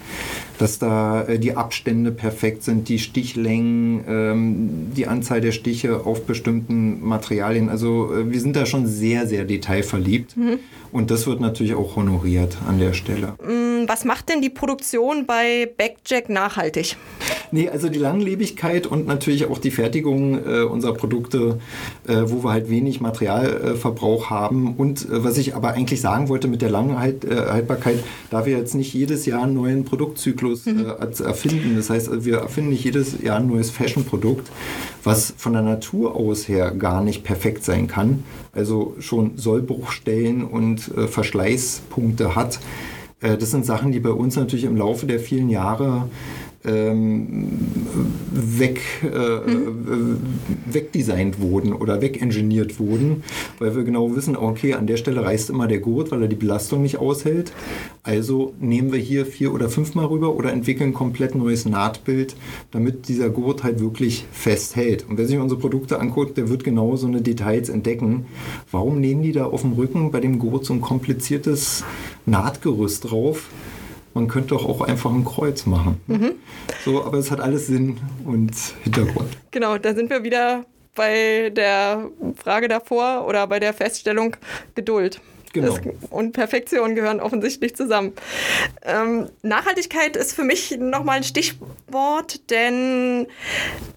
dass 0.59 0.81
da 0.81 1.23
äh, 1.23 1.38
die 1.38 1.57
Abstände 1.57 2.11
perfekt 2.11 2.64
sind, 2.64 2.88
die 2.88 2.99
Stichlängen, 2.99 4.01
ähm, 4.09 4.88
die 4.97 5.07
Anzahl 5.07 5.40
der 5.40 5.53
Stiche 5.53 6.05
auf 6.05 6.27
bestimmten 6.27 7.07
Materialien. 7.07 7.68
Also 7.68 8.12
äh, 8.12 8.33
wir 8.33 8.40
sind 8.40 8.57
da 8.57 8.66
schon 8.66 8.88
sehr, 8.88 9.29
sehr 9.29 9.44
detailverliebt. 9.44 10.37
Mhm. 10.37 10.59
Und 10.90 11.11
das 11.11 11.27
wird 11.27 11.40
natürlich 11.40 11.75
auch 11.75 11.97
honoriert 11.97 12.57
an 12.66 12.79
der 12.79 12.94
Stelle. 12.94 13.35
Mm, 13.84 13.88
was 13.88 14.04
macht 14.04 14.28
denn 14.28 14.42
die 14.42 14.50
Produktion 14.50 15.26
bei 15.26 15.70
Backjack 15.76 16.28
nachhaltig? 16.28 16.96
Nee, 17.50 17.68
also 17.68 17.88
die 17.88 17.98
Langlebigkeit 17.98 18.86
und 18.86 19.06
natürlich 19.06 19.46
auch 19.46 19.58
die 19.58 19.70
Fertigung 19.70 20.38
äh, 20.44 20.62
unserer 20.62 20.94
Produkte, 20.94 21.58
äh, 22.06 22.22
wo 22.26 22.44
wir 22.44 22.50
halt 22.50 22.68
wenig 22.68 23.00
Materialverbrauch 23.00 24.26
äh, 24.26 24.30
haben. 24.30 24.74
Und 24.76 25.08
äh, 25.08 25.24
was 25.24 25.38
ich 25.38 25.54
aber 25.54 25.72
eigentlich 25.72 26.00
sagen 26.00 26.28
wollte 26.28 26.48
mit 26.48 26.60
der 26.60 26.70
Langhaltbarkeit, 26.70 27.96
äh, 27.96 28.02
da 28.30 28.44
wir 28.44 28.58
jetzt 28.58 28.74
nicht 28.74 28.92
jedes 28.92 29.24
Jahr 29.26 29.44
einen 29.44 29.54
neuen 29.54 29.84
Produktzyklus 29.84 30.66
mhm. 30.66 30.86
Äh, 30.86 31.22
erfinden. 31.22 31.76
Das 31.76 31.90
heißt, 31.90 32.24
wir 32.24 32.38
erfinden 32.38 32.70
nicht 32.70 32.84
jedes 32.84 33.20
Jahr 33.22 33.38
ein 33.38 33.46
neues 33.46 33.70
Fashion-Produkt, 33.70 34.48
was 35.04 35.32
von 35.36 35.52
der 35.54 35.62
Natur 35.62 36.16
aus 36.16 36.48
her 36.48 36.72
gar 36.72 37.02
nicht 37.02 37.24
perfekt 37.24 37.64
sein 37.64 37.88
kann. 37.88 38.24
Also 38.52 38.94
schon 38.98 39.36
Sollbruchstellen 39.36 40.44
und 40.44 40.80
Verschleißpunkte 40.80 42.34
hat. 42.34 42.58
Das 43.20 43.50
sind 43.50 43.66
Sachen, 43.66 43.90
die 43.90 43.98
bei 43.98 44.11
uns 44.11 44.37
natürlich 44.37 44.64
im 44.64 44.76
Laufe 44.76 45.07
der 45.07 45.18
vielen 45.18 45.50
Jahre 45.50 46.09
ähm, 46.68 47.48
weg, 48.31 48.81
äh, 49.02 49.50
mhm. 49.50 50.18
wegdesignt 50.66 51.40
wurden 51.40 51.72
oder 51.72 52.00
wegengineert 52.00 52.78
wurden, 52.78 53.22
weil 53.59 53.74
wir 53.74 53.85
genau 53.85 54.14
wissen, 54.14 54.37
okay, 54.37 54.74
an 54.74 54.87
der 54.87 54.96
Stelle 54.96 55.24
reißt 55.24 55.50
immer 55.50 55.66
der 55.66 55.81
Gurt, 55.81 56.11
weil 56.11 56.22
er 56.22 56.28
die 56.28 56.37
Belastung 56.37 56.83
nicht 56.83 56.98
aushält. 56.98 57.52
Also 58.02 58.54
nehmen 58.61 58.92
wir 58.92 58.98
hier 58.98 59.26
vier 59.26 59.52
oder 59.52 59.68
fünfmal 59.68 60.07
rüber 60.07 60.35
oder 60.35 60.52
entwickeln 60.52 60.90
ein 60.90 60.94
komplett 60.94 61.35
neues 61.35 61.66
Nahtbild, 61.66 62.37
damit 62.70 63.09
dieser 63.09 63.31
Gurt 63.31 63.62
halt 63.62 63.81
wirklich 63.81 64.24
festhält. 64.33 65.07
Und 65.09 65.18
wer 65.18 65.26
sich 65.26 65.38
unsere 65.38 65.61
Produkte 65.61 66.00
anguckt, 66.00 66.37
der 66.37 66.48
wird 66.48 66.64
genau 66.64 66.96
so 66.96 67.07
eine 67.07 67.20
Details 67.20 67.68
entdecken. 67.68 68.26
Warum 68.70 69.00
nehmen 69.00 69.22
die 69.22 69.33
da 69.33 69.44
auf 69.44 69.62
dem 69.62 69.72
Rücken 69.72 70.11
bei 70.11 70.20
dem 70.20 70.38
Gurt 70.38 70.64
so 70.64 70.74
ein 70.74 70.81
kompliziertes 70.81 71.85
Nahtgerüst 72.26 73.11
drauf? 73.11 73.50
Man 74.14 74.29
könnte 74.29 74.49
doch 74.49 74.64
auch 74.64 74.81
einfach 74.81 75.11
ein 75.11 75.25
Kreuz 75.25 75.66
machen. 75.66 76.01
Mhm. 76.07 76.33
So, 76.85 77.05
aber 77.05 77.18
es 77.18 77.31
hat 77.31 77.40
alles 77.40 77.66
Sinn 77.66 77.99
und 78.25 78.53
Hintergrund. 78.83 79.29
Genau, 79.51 79.79
da 79.79 79.94
sind 79.94 80.11
wir 80.11 80.23
wieder 80.25 80.64
bei 80.94 81.51
der 81.51 82.11
Frage 82.37 82.68
davor 82.68 83.27
oder 83.27 83.47
bei 83.47 83.61
der 83.61 83.73
Feststellung 83.73 84.37
Geduld. 84.75 85.21
Genau. 85.52 85.76
Das 85.76 85.94
und 86.11 86.32
Perfektion 86.32 86.94
gehören 86.94 87.20
offensichtlich 87.20 87.74
zusammen. 87.74 88.12
Ähm, 88.84 89.28
Nachhaltigkeit 89.42 90.16
ist 90.16 90.32
für 90.32 90.44
mich 90.44 90.76
nochmal 90.78 91.18
ein 91.18 91.24
Stichwort, 91.24 92.50
denn 92.50 93.26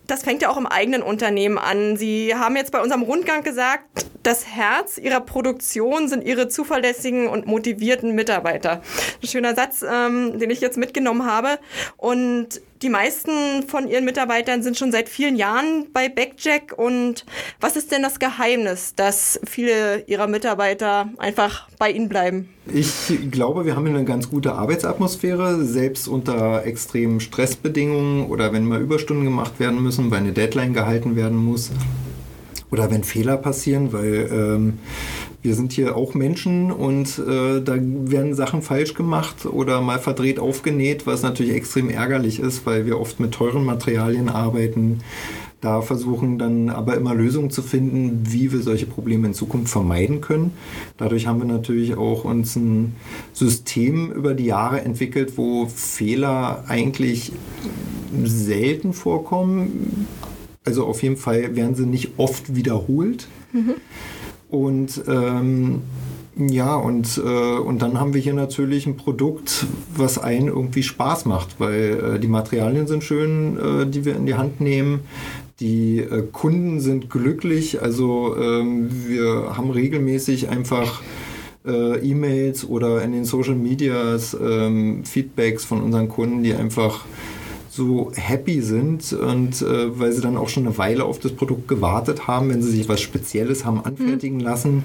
das 0.07 0.23
fängt 0.23 0.41
ja 0.41 0.49
auch 0.49 0.57
im 0.57 0.67
eigenen 0.67 1.03
Unternehmen 1.03 1.57
an. 1.57 1.97
Sie 1.97 2.35
haben 2.35 2.55
jetzt 2.55 2.71
bei 2.71 2.81
unserem 2.81 3.01
Rundgang 3.03 3.43
gesagt, 3.43 4.05
das 4.23 4.45
Herz 4.45 4.97
Ihrer 4.97 5.21
Produktion 5.21 6.07
sind 6.07 6.23
Ihre 6.23 6.47
zuverlässigen 6.47 7.27
und 7.27 7.47
motivierten 7.47 8.13
Mitarbeiter. 8.13 8.81
Ein 9.21 9.27
schöner 9.27 9.55
Satz, 9.55 9.83
ähm, 9.87 10.37
den 10.39 10.49
ich 10.49 10.61
jetzt 10.61 10.77
mitgenommen 10.77 11.25
habe. 11.25 11.59
Und 11.97 12.61
die 12.81 12.89
meisten 12.89 13.63
von 13.67 13.87
Ihren 13.87 14.05
Mitarbeitern 14.05 14.63
sind 14.63 14.77
schon 14.77 14.91
seit 14.91 15.09
vielen 15.09 15.35
Jahren 15.35 15.87
bei 15.93 16.09
Backjack. 16.09 16.73
Und 16.77 17.25
was 17.59 17.75
ist 17.75 17.91
denn 17.91 18.01
das 18.01 18.19
Geheimnis, 18.19 18.95
dass 18.95 19.39
viele 19.43 20.03
Ihrer 20.07 20.27
Mitarbeiter 20.27 21.09
einfach 21.17 21.67
bei 21.77 21.91
Ihnen 21.91 22.09
bleiben? 22.09 22.49
Ich 22.73 23.11
glaube, 23.31 23.65
wir 23.65 23.75
haben 23.75 23.87
eine 23.87 24.05
ganz 24.05 24.29
gute 24.29 24.53
Arbeitsatmosphäre, 24.53 25.63
selbst 25.63 26.07
unter 26.07 26.65
extremen 26.65 27.19
Stressbedingungen 27.19 28.27
oder 28.27 28.53
wenn 28.53 28.65
mal 28.65 28.81
Überstunden 28.81 29.25
gemacht 29.25 29.59
werden 29.59 29.81
müssen, 29.81 30.11
weil 30.11 30.19
eine 30.19 30.31
Deadline 30.31 30.73
gehalten 30.73 31.15
werden 31.15 31.37
muss 31.37 31.71
oder 32.71 32.89
wenn 32.89 33.03
Fehler 33.03 33.37
passieren, 33.37 33.91
weil 33.91 34.29
ähm, 34.31 34.73
wir 35.41 35.55
sind 35.55 35.73
hier 35.73 35.95
auch 35.95 36.13
Menschen 36.13 36.71
und 36.71 37.19
äh, 37.19 37.61
da 37.61 37.75
werden 37.75 38.33
Sachen 38.33 38.61
falsch 38.61 38.93
gemacht 38.93 39.45
oder 39.45 39.81
mal 39.81 39.99
verdreht 39.99 40.39
aufgenäht, 40.39 41.05
was 41.05 41.23
natürlich 41.23 41.53
extrem 41.53 41.89
ärgerlich 41.89 42.39
ist, 42.39 42.65
weil 42.65 42.85
wir 42.85 42.99
oft 42.99 43.19
mit 43.19 43.33
teuren 43.33 43.65
Materialien 43.65 44.29
arbeiten. 44.29 44.99
Da 45.59 45.81
versuchen 45.81 46.39
dann 46.39 46.69
aber 46.69 46.95
immer 46.95 47.13
Lösungen 47.13 47.51
zu 47.51 47.61
finden, 47.61 48.23
wie 48.23 48.51
wir 48.51 48.61
solche 48.61 48.87
Probleme 48.87 49.27
in 49.27 49.33
Zukunft 49.35 49.71
vermeiden 49.71 50.19
können. 50.19 50.53
Dadurch 50.97 51.27
haben 51.27 51.39
wir 51.39 51.45
natürlich 51.45 51.95
auch 51.95 52.23
uns 52.23 52.55
ein 52.55 52.95
System 53.33 54.11
über 54.11 54.33
die 54.33 54.45
Jahre 54.45 54.81
entwickelt, 54.81 55.37
wo 55.37 55.67
Fehler 55.67 56.63
eigentlich 56.67 57.31
selten 58.23 58.93
vorkommen 58.93 60.07
also 60.65 60.85
auf 60.85 61.01
jeden 61.03 61.17
Fall 61.17 61.55
werden 61.55 61.75
sie 61.75 61.85
nicht 61.85 62.13
oft 62.17 62.55
wiederholt. 62.55 63.27
Mhm. 63.51 63.75
Und 64.49 65.01
ähm, 65.07 65.81
ja, 66.37 66.75
und, 66.75 67.17
äh, 67.17 67.57
und 67.57 67.81
dann 67.81 67.99
haben 67.99 68.13
wir 68.13 68.21
hier 68.21 68.33
natürlich 68.33 68.85
ein 68.85 68.95
Produkt, 68.95 69.65
was 69.95 70.17
einen 70.17 70.47
irgendwie 70.47 70.83
Spaß 70.83 71.25
macht, 71.25 71.59
weil 71.59 72.15
äh, 72.15 72.19
die 72.19 72.27
Materialien 72.27 72.87
sind 72.87 73.03
schön, 73.03 73.57
äh, 73.57 73.85
die 73.85 74.05
wir 74.05 74.15
in 74.15 74.25
die 74.25 74.35
Hand 74.35 74.61
nehmen. 74.61 75.01
Die 75.59 75.99
äh, 75.99 76.23
Kunden 76.31 76.79
sind 76.79 77.09
glücklich. 77.09 77.81
Also 77.81 78.35
ähm, 78.37 78.89
wir 79.07 79.57
haben 79.57 79.71
regelmäßig 79.71 80.49
einfach 80.49 81.01
äh, 81.65 81.99
E-Mails 81.99 82.67
oder 82.67 83.01
in 83.03 83.11
den 83.11 83.25
Social 83.25 83.55
Medias 83.55 84.35
ähm, 84.41 85.03
Feedbacks 85.03 85.65
von 85.65 85.81
unseren 85.81 86.09
Kunden, 86.09 86.43
die 86.43 86.53
einfach 86.53 87.05
so 87.71 88.11
happy 88.13 88.61
sind 88.61 89.13
und 89.13 89.61
äh, 89.61 89.97
weil 89.97 90.11
sie 90.11 90.21
dann 90.21 90.35
auch 90.35 90.49
schon 90.49 90.65
eine 90.65 90.77
Weile 90.77 91.05
auf 91.05 91.19
das 91.19 91.31
Produkt 91.31 91.69
gewartet 91.69 92.27
haben, 92.27 92.49
wenn 92.49 92.61
sie 92.61 92.69
sich 92.69 92.89
was 92.89 92.99
Spezielles 92.99 93.63
haben 93.63 93.85
anfertigen 93.85 94.39
mhm. 94.39 94.43
lassen. 94.43 94.83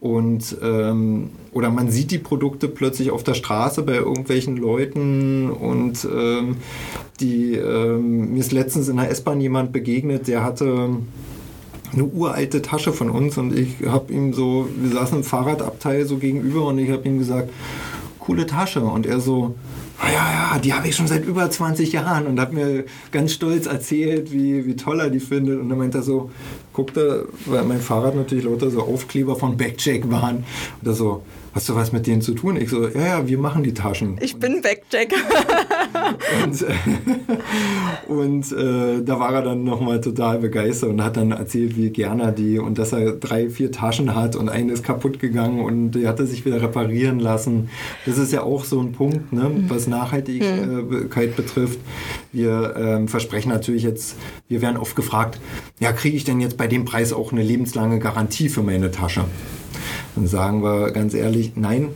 Und 0.00 0.56
ähm, 0.62 1.30
oder 1.52 1.70
man 1.70 1.90
sieht 1.90 2.10
die 2.10 2.18
Produkte 2.18 2.68
plötzlich 2.68 3.10
auf 3.10 3.22
der 3.22 3.32
Straße 3.32 3.82
bei 3.82 3.96
irgendwelchen 3.96 4.58
Leuten 4.58 5.50
und 5.50 6.06
ähm, 6.14 6.56
die 7.20 7.54
ähm, 7.54 8.32
mir 8.32 8.40
ist 8.40 8.52
letztens 8.52 8.88
in 8.88 8.96
der 8.96 9.10
S-Bahn 9.10 9.40
jemand 9.40 9.72
begegnet, 9.72 10.28
der 10.28 10.44
hatte 10.44 10.90
eine 11.92 12.04
uralte 12.04 12.60
Tasche 12.60 12.92
von 12.92 13.08
uns 13.08 13.38
und 13.38 13.56
ich 13.58 13.86
habe 13.86 14.12
ihm 14.12 14.34
so, 14.34 14.68
wir 14.76 14.92
saßen 14.92 15.18
im 15.18 15.24
Fahrradabteil 15.24 16.06
so 16.06 16.18
gegenüber 16.18 16.66
und 16.66 16.78
ich 16.78 16.90
habe 16.90 17.08
ihm 17.08 17.18
gesagt, 17.18 17.50
coole 18.18 18.46
Tasche 18.46 18.80
und 18.80 19.06
er 19.06 19.20
so, 19.20 19.54
ah 20.00 20.10
ja, 20.10 20.52
ja, 20.54 20.58
die 20.58 20.72
habe 20.72 20.88
ich 20.88 20.96
schon 20.96 21.06
seit 21.06 21.24
über 21.24 21.50
20 21.50 21.92
Jahren 21.92 22.26
und 22.26 22.40
hat 22.40 22.52
mir 22.52 22.84
ganz 23.12 23.32
stolz 23.32 23.66
erzählt, 23.66 24.32
wie, 24.32 24.66
wie 24.66 24.76
toll 24.76 25.00
er 25.00 25.10
die 25.10 25.20
findet. 25.20 25.60
Und 25.60 25.68
dann 25.68 25.78
meint 25.78 25.94
er 25.94 26.02
so, 26.02 26.30
guckte, 26.72 27.28
weil 27.46 27.64
mein 27.64 27.80
Fahrrad 27.80 28.14
natürlich 28.14 28.44
lauter 28.44 28.70
so 28.70 28.82
Aufkleber 28.82 29.36
von 29.36 29.56
Backjack 29.56 30.10
waren. 30.10 30.44
Und 30.80 30.88
er 30.88 30.94
so, 30.94 31.22
hast 31.54 31.68
du 31.68 31.74
was 31.74 31.92
mit 31.92 32.06
denen 32.06 32.22
zu 32.22 32.34
tun? 32.34 32.56
Ich 32.56 32.70
so, 32.70 32.88
ja, 32.88 33.06
ja, 33.06 33.28
wir 33.28 33.38
machen 33.38 33.62
die 33.62 33.74
Taschen. 33.74 34.18
Ich 34.20 34.36
bin 34.38 34.62
Backjack. 34.62 35.12
und, 36.44 36.66
und 38.08 38.52
äh, 38.52 39.02
da 39.02 39.20
war 39.20 39.34
er 39.34 39.42
dann 39.42 39.64
nochmal 39.64 40.00
total 40.00 40.38
begeistert 40.38 40.90
und 40.90 41.02
hat 41.02 41.16
dann 41.16 41.32
erzählt, 41.32 41.76
wie 41.76 41.90
gerne 41.90 42.24
er 42.24 42.32
die 42.32 42.58
und 42.58 42.78
dass 42.78 42.92
er 42.92 43.12
drei, 43.12 43.50
vier 43.50 43.72
Taschen 43.72 44.14
hat 44.14 44.36
und 44.36 44.48
eine 44.48 44.72
ist 44.72 44.84
kaputt 44.84 45.18
gegangen 45.20 45.60
und 45.60 45.92
die 45.92 46.06
hat 46.06 46.20
er 46.20 46.26
sich 46.26 46.44
wieder 46.44 46.62
reparieren 46.62 47.20
lassen. 47.20 47.68
Das 48.06 48.18
ist 48.18 48.32
ja 48.32 48.42
auch 48.42 48.64
so 48.64 48.80
ein 48.80 48.92
Punkt, 48.92 49.32
ne, 49.32 49.50
was 49.68 49.86
Nachhaltigkeit 49.86 51.36
betrifft. 51.36 51.78
Wir 52.32 52.74
ähm, 52.76 53.08
versprechen 53.08 53.50
natürlich 53.50 53.82
jetzt, 53.82 54.16
wir 54.48 54.62
werden 54.62 54.76
oft 54.76 54.96
gefragt, 54.96 55.40
ja, 55.80 55.92
kriege 55.92 56.16
ich 56.16 56.24
denn 56.24 56.40
jetzt 56.40 56.56
bei 56.56 56.66
dem 56.66 56.84
Preis 56.84 57.12
auch 57.12 57.32
eine 57.32 57.42
lebenslange 57.42 57.98
Garantie 57.98 58.48
für 58.48 58.62
meine 58.62 58.90
Tasche? 58.90 59.24
Dann 60.14 60.26
sagen 60.26 60.62
wir 60.62 60.90
ganz 60.90 61.14
ehrlich, 61.14 61.52
nein, 61.56 61.88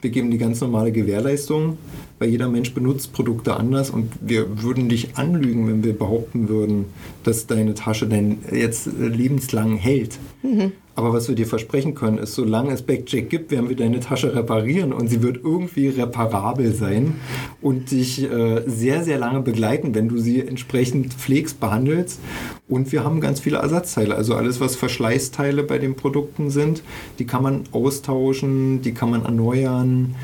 wir 0.00 0.10
geben 0.10 0.30
die 0.30 0.38
ganz 0.38 0.60
normale 0.60 0.92
Gewährleistung, 0.92 1.78
weil 2.18 2.30
jeder 2.30 2.48
Mensch 2.48 2.72
benutzt 2.74 3.12
Produkte 3.12 3.56
anders 3.56 3.90
und 3.90 4.12
wir 4.20 4.62
würden 4.62 4.88
dich 4.88 5.16
anlügen, 5.16 5.66
wenn 5.68 5.84
wir 5.84 5.98
behaupten 5.98 6.48
würden, 6.48 6.86
dass 7.24 7.46
deine 7.46 7.74
Tasche 7.74 8.06
denn 8.06 8.38
jetzt 8.52 8.88
lebenslang 8.98 9.76
hält. 9.76 10.18
Mhm. 10.42 10.72
Aber 10.96 11.12
was 11.12 11.28
wir 11.28 11.34
dir 11.34 11.46
versprechen 11.46 11.94
können, 11.94 12.18
ist, 12.18 12.34
solange 12.34 12.72
es 12.72 12.82
Backjack 12.82 13.28
gibt, 13.28 13.50
werden 13.50 13.68
wir 13.68 13.76
deine 13.76 14.00
Tasche 14.00 14.34
reparieren 14.34 14.92
und 14.92 15.08
sie 15.08 15.22
wird 15.22 15.38
irgendwie 15.42 15.88
reparabel 15.88 16.72
sein 16.72 17.14
und 17.60 17.90
dich 17.90 18.22
äh, 18.22 18.62
sehr, 18.66 19.02
sehr 19.02 19.18
lange 19.18 19.40
begleiten, 19.40 19.94
wenn 19.94 20.08
du 20.08 20.18
sie 20.18 20.40
entsprechend 20.40 21.14
pflegst, 21.14 21.58
behandelst. 21.58 22.20
Und 22.66 22.92
wir 22.92 23.04
haben 23.04 23.20
ganz 23.20 23.40
viele 23.40 23.58
Ersatzteile. 23.58 24.14
Also 24.14 24.34
alles, 24.34 24.60
was 24.60 24.74
Verschleißteile 24.76 25.64
bei 25.64 25.78
den 25.78 25.96
Produkten 25.96 26.48
sind, 26.50 26.82
die 27.18 27.26
kann 27.26 27.42
man 27.42 27.64
austauschen, 27.72 28.80
die 28.80 28.94
kann 28.94 29.10
man 29.10 29.24
erneuern. 29.24 30.14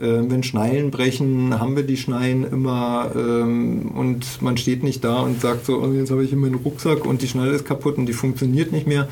Äh, 0.00 0.22
wenn 0.28 0.42
Schnallen 0.42 0.90
brechen, 0.90 1.58
haben 1.58 1.76
wir 1.76 1.82
die 1.82 1.96
Schnallen 1.96 2.44
immer 2.44 3.10
ähm, 3.14 3.90
und 3.94 4.40
man 4.40 4.56
steht 4.56 4.82
nicht 4.82 5.04
da 5.04 5.20
und 5.20 5.40
sagt 5.40 5.66
so, 5.66 5.82
oh, 5.82 5.92
jetzt 5.92 6.10
habe 6.10 6.24
ich 6.24 6.32
in 6.32 6.38
meinen 6.38 6.54
Rucksack 6.54 7.04
und 7.04 7.20
die 7.20 7.28
Schnalle 7.28 7.50
ist 7.50 7.64
kaputt 7.64 7.98
und 7.98 8.06
die 8.06 8.12
funktioniert 8.12 8.72
nicht 8.72 8.86
mehr. 8.86 9.08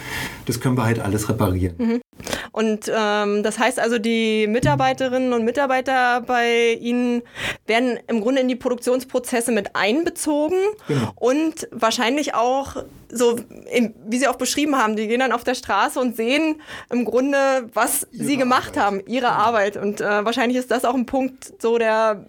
Das 0.47 0.61
können 0.61 0.77
wir 0.77 0.85
halt 0.85 0.99
alles 1.09 1.29
reparieren. 1.29 1.75
Mhm. 1.79 2.01
Und 2.53 2.91
ähm, 2.93 3.43
das 3.43 3.59
heißt 3.59 3.79
also, 3.79 3.99
die 3.99 4.47
Mitarbeiterinnen 4.47 5.33
und 5.33 5.45
Mitarbeiter 5.45 6.21
bei 6.23 6.73
Ihnen 6.81 7.23
werden 7.67 7.99
im 8.09 8.21
Grunde 8.21 8.41
in 8.41 8.49
die 8.49 8.57
Produktionsprozesse 8.57 9.53
mit 9.53 9.75
einbezogen 9.75 10.59
genau. 10.87 11.13
und 11.17 11.69
wahrscheinlich 11.71 12.35
auch 12.35 12.77
so, 13.11 13.39
wie 14.07 14.19
Sie 14.19 14.29
auch 14.29 14.37
beschrieben 14.37 14.77
haben, 14.77 14.97
die 14.97 15.09
gehen 15.09 15.21
dann 15.21 15.33
auf 15.33 15.45
der 15.45 15.55
Straße 15.55 15.99
und 15.99 16.17
sehen 16.17 16.57
im 16.91 17.05
Grunde, 17.05 17.37
was 17.75 18.07
ihre 18.13 18.25
Sie 18.25 18.37
gemacht 18.37 18.77
Arbeit. 18.77 18.85
haben, 18.85 19.01
Ihre 19.07 19.27
genau. 19.27 19.31
Arbeit. 19.31 19.77
Und 19.77 20.01
äh, 20.01 20.25
wahrscheinlich 20.25 20.59
ist 20.59 20.71
das 20.71 20.85
auch 20.85 20.95
ein 20.95 21.07
Punkt 21.07 21.55
so 21.61 21.79
der 21.79 22.27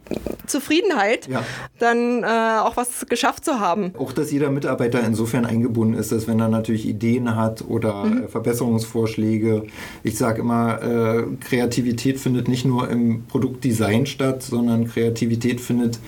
Zufriedenheit, 0.48 1.28
ja. 1.28 1.44
dann 1.80 2.24
äh, 2.24 2.60
auch 2.62 2.78
was 2.78 3.06
geschafft 3.08 3.46
zu 3.46 3.60
haben. 3.60 3.94
Auch, 3.98 4.14
dass 4.14 4.32
jeder 4.32 4.50
Mitarbeiter 4.50 5.02
insofern 5.04 5.46
eingebunden 5.46 5.94
ist, 5.96 6.12
dass 6.12 6.28
wenn 6.28 6.40
er 6.40 6.50
natürlich 6.50 6.88
Ideen 6.88 7.36
hat 7.36 7.64
oder 7.68 8.06
mhm. 8.06 8.24
äh, 8.24 8.28
Verbesserungsvorschläge, 8.28 9.64
ich 10.04 10.18
sage 10.18 10.42
immer, 10.42 10.82
äh, 10.82 11.24
Kreativität 11.42 12.20
findet 12.20 12.48
nicht 12.48 12.66
nur 12.66 12.90
im 12.90 13.26
Produktdesign 13.28 14.06
statt, 14.06 14.44
sondern 14.44 14.88
Kreativität 14.88 15.62
findet 15.62 16.00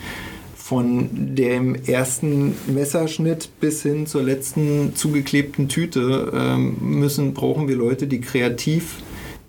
von 0.71 1.35
dem 1.35 1.75
ersten 1.75 2.55
Messerschnitt 2.65 3.49
bis 3.59 3.83
hin 3.83 4.07
zur 4.07 4.23
letzten 4.23 4.95
zugeklebten 4.95 5.67
Tüte 5.67 6.31
ähm, 6.33 6.77
müssen, 6.79 7.33
brauchen 7.33 7.67
wir 7.67 7.75
Leute, 7.75 8.07
die 8.07 8.21
kreativ 8.21 8.95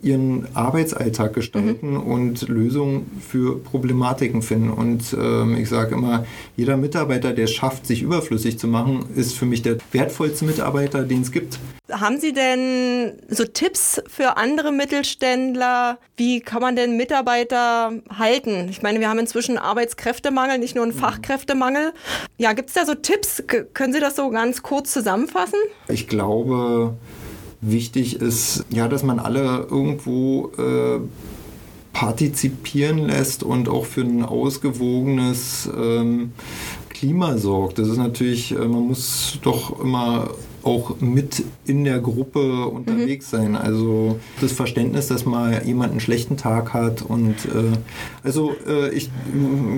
ihren 0.02 0.48
Arbeitsalltag 0.54 1.32
gestalten 1.34 1.92
mhm. 1.92 2.00
und 2.00 2.48
Lösungen 2.48 3.20
für 3.20 3.58
Problematiken 3.58 4.42
finden. 4.42 4.70
Und 4.70 5.16
ähm, 5.18 5.56
ich 5.56 5.68
sage 5.68 5.94
immer, 5.94 6.26
jeder 6.56 6.76
Mitarbeiter, 6.76 7.32
der 7.32 7.44
es 7.44 7.52
schafft, 7.52 7.86
sich 7.86 8.02
überflüssig 8.02 8.58
zu 8.58 8.66
machen, 8.66 9.06
ist 9.14 9.34
für 9.34 9.46
mich 9.46 9.62
der 9.62 9.78
wertvollste 9.92 10.44
Mitarbeiter, 10.44 11.04
den 11.04 11.22
es 11.22 11.30
gibt. 11.30 11.58
Haben 11.90 12.18
Sie 12.20 12.32
denn 12.32 13.12
so 13.28 13.44
Tipps 13.44 14.02
für 14.08 14.36
andere 14.36 14.72
Mittelständler? 14.72 15.98
Wie 16.16 16.40
kann 16.40 16.62
man 16.62 16.74
denn 16.74 16.96
Mitarbeiter 16.96 17.92
halten? 18.18 18.68
Ich 18.70 18.82
meine, 18.82 18.98
wir 18.98 19.08
haben 19.08 19.18
inzwischen 19.18 19.58
Arbeitskräftemangel, 19.58 20.58
nicht 20.58 20.74
nur 20.74 20.84
einen 20.84 20.94
mhm. 20.94 20.98
Fachkräftemangel. 20.98 21.92
Ja, 22.38 22.54
gibt 22.54 22.70
es 22.70 22.74
da 22.74 22.84
so 22.84 22.94
Tipps? 22.94 23.44
G 23.46 23.64
können 23.72 23.92
Sie 23.92 24.00
das 24.00 24.16
so 24.16 24.30
ganz 24.30 24.62
kurz 24.62 24.92
zusammenfassen? 24.92 25.58
Ich 25.88 26.08
glaube, 26.08 26.96
wichtig 27.62 28.16
ist, 28.16 28.64
ja, 28.68 28.88
dass 28.88 29.02
man 29.02 29.18
alle 29.18 29.66
irgendwo 29.70 30.50
äh, 30.58 31.00
partizipieren 31.92 32.98
lässt 32.98 33.42
und 33.42 33.68
auch 33.68 33.86
für 33.86 34.02
ein 34.02 34.24
ausgewogenes 34.24 35.70
ähm, 35.74 36.32
Klima 36.88 37.38
sorgt. 37.38 37.78
Das 37.78 37.88
ist 37.88 37.98
natürlich, 37.98 38.52
äh, 38.52 38.58
man 38.58 38.88
muss 38.88 39.38
doch 39.42 39.80
immer 39.80 40.30
auch 40.62 41.00
mit 41.00 41.44
in 41.66 41.84
der 41.84 42.00
Gruppe 42.00 42.66
unterwegs 42.66 43.32
mhm. 43.32 43.36
sein. 43.36 43.56
Also 43.56 44.18
das 44.40 44.52
Verständnis, 44.52 45.08
dass 45.08 45.24
mal 45.24 45.62
jemand 45.64 45.92
einen 45.92 46.00
schlechten 46.00 46.36
Tag 46.36 46.72
hat 46.72 47.02
und 47.02 47.34
äh, 47.46 47.76
also 48.22 48.54
äh, 48.66 48.90
ich 48.90 49.10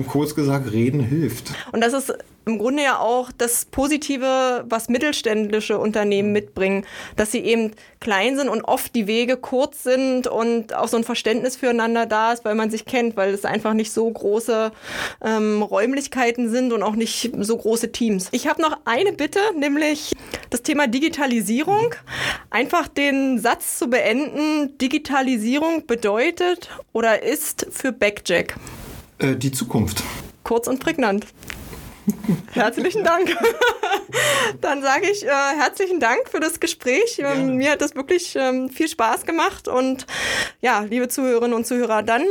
kurz 0.07 0.35
gesagt, 0.35 0.71
reden 0.71 0.99
hilft. 0.99 1.53
Und 1.71 1.81
das 1.81 1.93
ist 1.93 2.13
im 2.45 2.59
Grunde 2.59 2.83
ja 2.83 2.99
auch 2.99 3.31
das 3.31 3.65
Positive, 3.65 4.65
was 4.67 4.87
mittelständische 4.87 5.79
Unternehmen 5.79 6.31
mitbringen, 6.31 6.85
dass 7.15 7.31
sie 7.31 7.39
eben 7.39 7.71
klein 7.99 8.37
sind 8.37 8.49
und 8.49 8.61
oft 8.63 8.93
die 8.93 9.07
Wege 9.07 9.35
kurz 9.37 9.83
sind 9.83 10.27
und 10.27 10.75
auch 10.75 10.87
so 10.87 10.97
ein 10.97 11.03
Verständnis 11.03 11.55
füreinander 11.55 12.05
da 12.05 12.33
ist, 12.33 12.45
weil 12.45 12.53
man 12.55 12.69
sich 12.69 12.85
kennt, 12.85 13.17
weil 13.17 13.33
es 13.33 13.45
einfach 13.45 13.73
nicht 13.73 13.91
so 13.91 14.09
große 14.09 14.71
ähm, 15.23 15.63
Räumlichkeiten 15.63 16.49
sind 16.49 16.71
und 16.71 16.83
auch 16.83 16.95
nicht 16.95 17.31
so 17.39 17.57
große 17.57 17.91
Teams. 17.91 18.29
Ich 18.31 18.47
habe 18.47 18.61
noch 18.61 18.77
eine 18.85 19.11
Bitte, 19.13 19.39
nämlich 19.57 20.13
das 20.51 20.61
Thema 20.61 20.87
Digitalisierung. 20.87 21.95
Einfach 22.51 22.87
den 22.87 23.39
Satz 23.39 23.79
zu 23.79 23.89
beenden, 23.89 24.77
Digitalisierung 24.77 25.87
bedeutet 25.87 26.69
oder 26.93 27.23
ist 27.23 27.65
für 27.71 27.91
Backjack. 27.91 28.55
Äh, 29.17 29.35
die 29.35 29.51
Zukunft. 29.51 30.03
Kurz 30.43 30.67
und 30.67 30.79
prägnant. 30.79 31.25
Herzlichen 32.53 33.03
Dank. 33.03 33.35
Dann 34.61 34.81
sage 34.81 35.09
ich 35.09 35.25
äh, 35.25 35.29
herzlichen 35.29 35.99
Dank 35.99 36.29
für 36.29 36.39
das 36.39 36.59
Gespräch. 36.59 37.19
Ähm, 37.19 37.55
mir 37.55 37.71
hat 37.71 37.81
das 37.81 37.95
wirklich 37.95 38.35
ähm, 38.35 38.69
viel 38.69 38.87
Spaß 38.87 39.25
gemacht. 39.25 39.67
Und 39.67 40.05
ja, 40.61 40.81
liebe 40.81 41.07
Zuhörerinnen 41.07 41.53
und 41.53 41.65
Zuhörer, 41.65 42.03
dann 42.03 42.23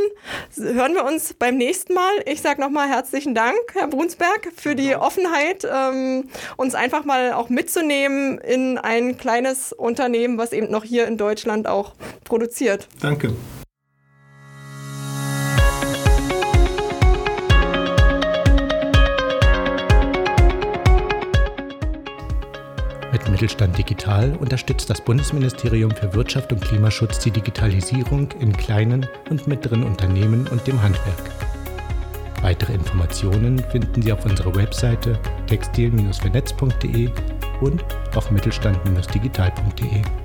hören 0.55 0.93
wir 0.93 1.05
uns 1.05 1.33
beim 1.33 1.57
nächsten 1.57 1.93
Mal. 1.93 2.11
Ich 2.25 2.41
sage 2.41 2.61
nochmal 2.61 2.87
herzlichen 2.87 3.35
Dank, 3.35 3.57
Herr 3.73 3.87
Brunsberg, 3.87 4.51
für 4.55 4.75
die 4.75 4.95
Offenheit, 4.95 5.67
ähm, 5.69 6.29
uns 6.57 6.75
einfach 6.75 7.05
mal 7.05 7.33
auch 7.33 7.49
mitzunehmen 7.49 8.37
in 8.39 8.77
ein 8.77 9.17
kleines 9.17 9.73
Unternehmen, 9.73 10.37
was 10.37 10.53
eben 10.53 10.71
noch 10.71 10.83
hier 10.83 11.07
in 11.07 11.17
Deutschland 11.17 11.67
auch 11.67 11.93
produziert. 12.23 12.87
Danke. 13.01 13.33
Mittelstand 23.35 23.77
Digital 23.77 24.33
unterstützt 24.37 24.89
das 24.89 25.01
Bundesministerium 25.01 25.91
für 25.91 26.13
Wirtschaft 26.13 26.53
und 26.53 26.61
Klimaschutz 26.61 27.19
die 27.19 27.31
Digitalisierung 27.31 28.31
in 28.39 28.55
kleinen 28.55 29.05
und 29.29 29.45
mittleren 29.45 29.83
Unternehmen 29.83 30.47
und 30.47 30.65
dem 30.65 30.81
Handwerk. 30.81 31.19
Weitere 32.41 32.71
Informationen 32.71 33.59
finden 33.59 34.01
Sie 34.01 34.13
auf 34.13 34.23
unserer 34.23 34.55
Webseite 34.55 35.19
textil-vernetz.de 35.47 37.09
und 37.59 37.83
auf 38.15 38.31
mittelstand-digital.de. 38.31 40.24